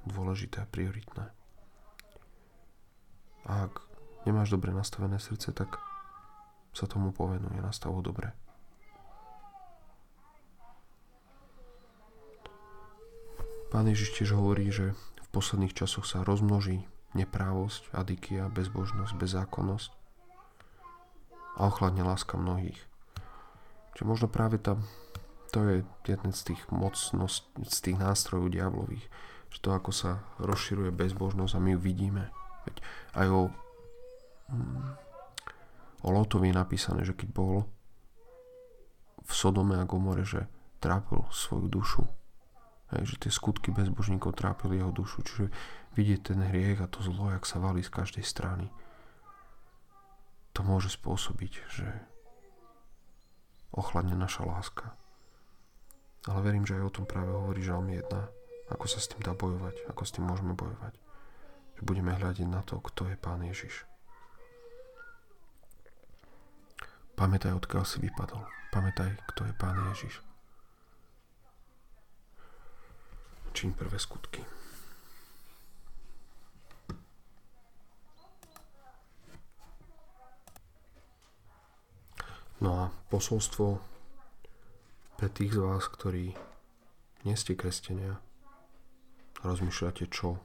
dôležité 0.08 0.64
a 0.64 0.72
prioritné. 0.72 1.28
A 3.44 3.68
ak 3.68 3.84
nemáš 4.24 4.56
dobre 4.56 4.72
nastavené 4.72 5.20
srdce, 5.20 5.52
tak 5.52 5.76
sa 6.72 6.88
tomu 6.88 7.12
povenuje, 7.12 7.60
nastav 7.60 7.92
ho 7.92 8.00
dobre. 8.00 8.32
Pán 13.68 13.84
Ježiš 13.92 14.16
tiež 14.16 14.32
hovorí, 14.32 14.72
že 14.72 14.96
v 14.96 15.28
posledných 15.36 15.76
časoch 15.76 16.08
sa 16.08 16.24
rozmnoží 16.24 16.88
neprávosť, 17.15 17.95
adikia, 17.95 18.51
bezbožnosť, 18.51 19.15
bezzákonnosť 19.15 19.91
a 21.56 21.71
ochladne 21.71 22.04
láska 22.04 22.36
mnohých. 22.36 22.78
Čiže 23.95 24.04
možno 24.04 24.28
práve 24.28 24.60
tá, 24.60 24.75
to 25.56 25.63
je 25.63 25.75
jeden 26.04 26.32
z 26.36 26.41
tých 26.51 26.62
mocnosť, 26.67 27.63
z 27.63 27.78
tých 27.80 27.97
nástrojov 27.97 28.51
diablových, 28.51 29.08
že 29.47 29.60
to 29.63 29.71
ako 29.71 29.95
sa 29.95 30.19
rozširuje 30.43 30.91
bezbožnosť 30.91 31.56
a 31.56 31.63
my 31.63 31.69
ju 31.73 31.80
vidíme. 31.80 32.28
Veď 32.67 32.75
aj 33.15 33.28
o, 33.32 33.41
mm, 34.51 34.84
o 36.04 36.10
Lotovi 36.12 36.51
je 36.51 36.60
napísané, 36.60 37.08
že 37.08 37.15
keď 37.15 37.30
bol 37.32 37.63
v 39.25 39.32
Sodome 39.32 39.80
a 39.80 39.88
Gomore, 39.88 40.28
že 40.28 40.51
trápil 40.84 41.23
svoju 41.32 41.71
dušu. 41.71 42.04
Hej, 42.96 43.16
že 43.16 43.28
tie 43.28 43.32
skutky 43.32 43.76
bezbožníkov 43.76 44.40
trápili 44.40 44.80
jeho 44.80 44.96
dušu. 44.96 45.28
Čiže 45.28 45.52
vidieť 46.00 46.32
ten 46.32 46.40
hriech 46.40 46.80
a 46.80 46.88
to 46.88 47.04
zlo, 47.04 47.36
jak 47.36 47.44
sa 47.44 47.60
valí 47.60 47.84
z 47.84 47.92
každej 47.92 48.24
strany. 48.24 48.72
To 50.56 50.64
môže 50.64 50.88
spôsobiť, 50.96 51.54
že 51.68 51.88
ochladne 53.76 54.16
naša 54.16 54.48
láska. 54.48 54.96
Ale 56.26 56.40
verím, 56.42 56.64
že 56.64 56.80
aj 56.80 56.88
o 56.88 56.96
tom 56.96 57.06
práve 57.06 57.36
hovorí 57.36 57.60
Žalm 57.60 57.92
1, 57.92 58.08
ako 58.72 58.86
sa 58.88 59.04
s 59.04 59.12
tým 59.12 59.22
dá 59.22 59.36
bojovať, 59.36 59.86
ako 59.92 60.02
s 60.08 60.14
tým 60.16 60.26
môžeme 60.26 60.56
bojovať. 60.56 60.96
Že 61.76 61.82
budeme 61.84 62.16
hľadiť 62.16 62.48
na 62.48 62.64
to, 62.64 62.80
kto 62.80 63.12
je 63.12 63.20
Pán 63.20 63.44
Ježiš. 63.44 63.84
Pamätaj, 67.20 67.54
odkiaľ 67.54 67.84
si 67.84 68.00
vypadol. 68.02 68.42
Pamätaj, 68.74 69.20
kto 69.36 69.48
je 69.48 69.54
Pán 69.54 69.78
Ježiš. 69.92 70.25
Čím 73.56 73.72
prvé 73.72 73.96
skutky. 73.96 74.44
No 82.60 82.70
a 82.76 82.84
posolstvo 83.08 83.80
pre 85.15 85.32
tých 85.32 85.56
z 85.56 85.63
vás, 85.63 85.88
ktorí 85.88 86.36
nie 87.24 87.36
ste 87.39 87.56
kresťania, 87.56 88.20
rozmýšľate 89.39 90.12
čo, 90.12 90.36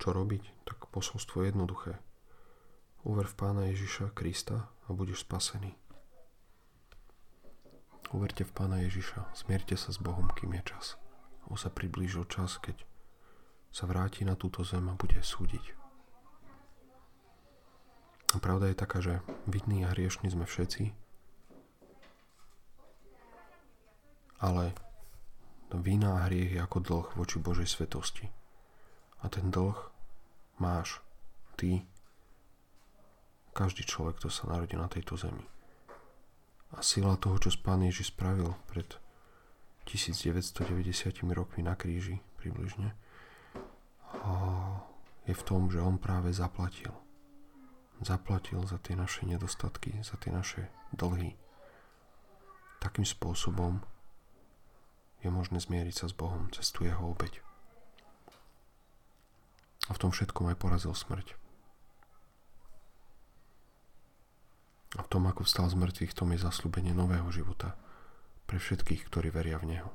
čo 0.00 0.08
robiť, 0.16 0.64
tak 0.64 0.88
posolstvo 0.88 1.44
je 1.44 1.52
jednoduché. 1.52 1.92
Uver 3.04 3.28
v 3.28 3.36
Pána 3.36 3.68
Ježiša 3.68 4.16
Krista 4.16 4.72
a 4.88 4.96
budeš 4.96 5.28
spasený. 5.28 5.76
Uverte 8.16 8.48
v 8.48 8.56
Pána 8.56 8.80
Ježiša, 8.80 9.28
zmierte 9.36 9.76
sa 9.76 9.92
s 9.92 10.00
Bohom, 10.00 10.32
kým 10.32 10.56
je 10.56 10.72
čas. 10.72 10.96
On 11.52 11.56
sa 11.60 11.68
priblížil 11.68 12.24
čas, 12.32 12.56
keď 12.56 12.80
sa 13.68 13.84
vráti 13.84 14.24
na 14.24 14.32
túto 14.32 14.64
zem 14.64 14.88
a 14.88 14.96
bude 14.96 15.20
súdiť. 15.20 15.76
A 18.32 18.40
pravda 18.40 18.72
je 18.72 18.80
taká, 18.80 19.04
že 19.04 19.20
vidní 19.44 19.84
a 19.84 19.92
hriešní 19.92 20.32
sme 20.32 20.48
všetci, 20.48 20.96
ale 24.40 24.72
vína 25.76 26.16
a 26.16 26.24
hriech 26.24 26.56
je 26.56 26.60
ako 26.64 26.78
dlh 26.80 27.08
voči 27.20 27.36
Božej 27.36 27.68
svetosti. 27.68 28.32
A 29.20 29.28
ten 29.28 29.52
dlh 29.52 29.76
máš 30.56 31.04
ty, 31.60 31.84
každý 33.52 33.84
človek, 33.84 34.24
kto 34.24 34.32
sa 34.32 34.48
narodí 34.48 34.72
na 34.72 34.88
tejto 34.88 35.20
zemi. 35.20 35.44
A 36.76 36.84
sila 36.84 37.16
toho, 37.16 37.40
čo 37.40 37.48
Pán 37.64 37.80
Ježiš 37.80 38.12
spravil 38.12 38.52
pred 38.68 39.00
1990 39.88 41.24
rokmi 41.32 41.64
na 41.64 41.72
kríži 41.72 42.20
približne, 42.36 42.92
je 45.26 45.34
v 45.34 45.42
tom, 45.42 45.72
že 45.72 45.82
On 45.82 45.98
práve 45.98 46.30
zaplatil. 46.30 46.92
Zaplatil 48.04 48.60
za 48.68 48.76
tie 48.78 48.92
naše 48.92 49.24
nedostatky, 49.24 50.04
za 50.04 50.20
tie 50.20 50.30
naše 50.30 50.68
dlhy. 50.92 51.34
Takým 52.78 53.08
spôsobom 53.08 53.80
je 55.24 55.32
možné 55.32 55.58
zmieriť 55.58 56.04
sa 56.04 56.06
s 56.06 56.14
Bohom 56.14 56.52
cez 56.52 56.68
tú 56.70 56.84
jeho 56.84 57.02
obeď. 57.02 57.40
A 59.88 59.96
v 59.96 60.00
tom 60.02 60.12
všetkom 60.12 60.52
aj 60.52 60.60
porazil 60.60 60.92
smrť. 60.92 61.45
A 64.96 65.04
v 65.04 65.10
tom, 65.12 65.28
ako 65.28 65.44
vstal 65.44 65.68
z 65.68 65.76
mŕtvych, 65.76 66.16
tom 66.16 66.32
je 66.32 66.40
zaslúbenie 66.40 66.96
nového 66.96 67.28
života 67.28 67.76
pre 68.48 68.56
všetkých, 68.56 69.04
ktorí 69.12 69.28
veria 69.28 69.60
v 69.60 69.76
Neho. 69.76 69.90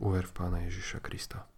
Uver 0.00 0.28
v 0.28 0.36
Pána 0.36 0.64
Ježiša 0.68 1.00
Krista. 1.00 1.48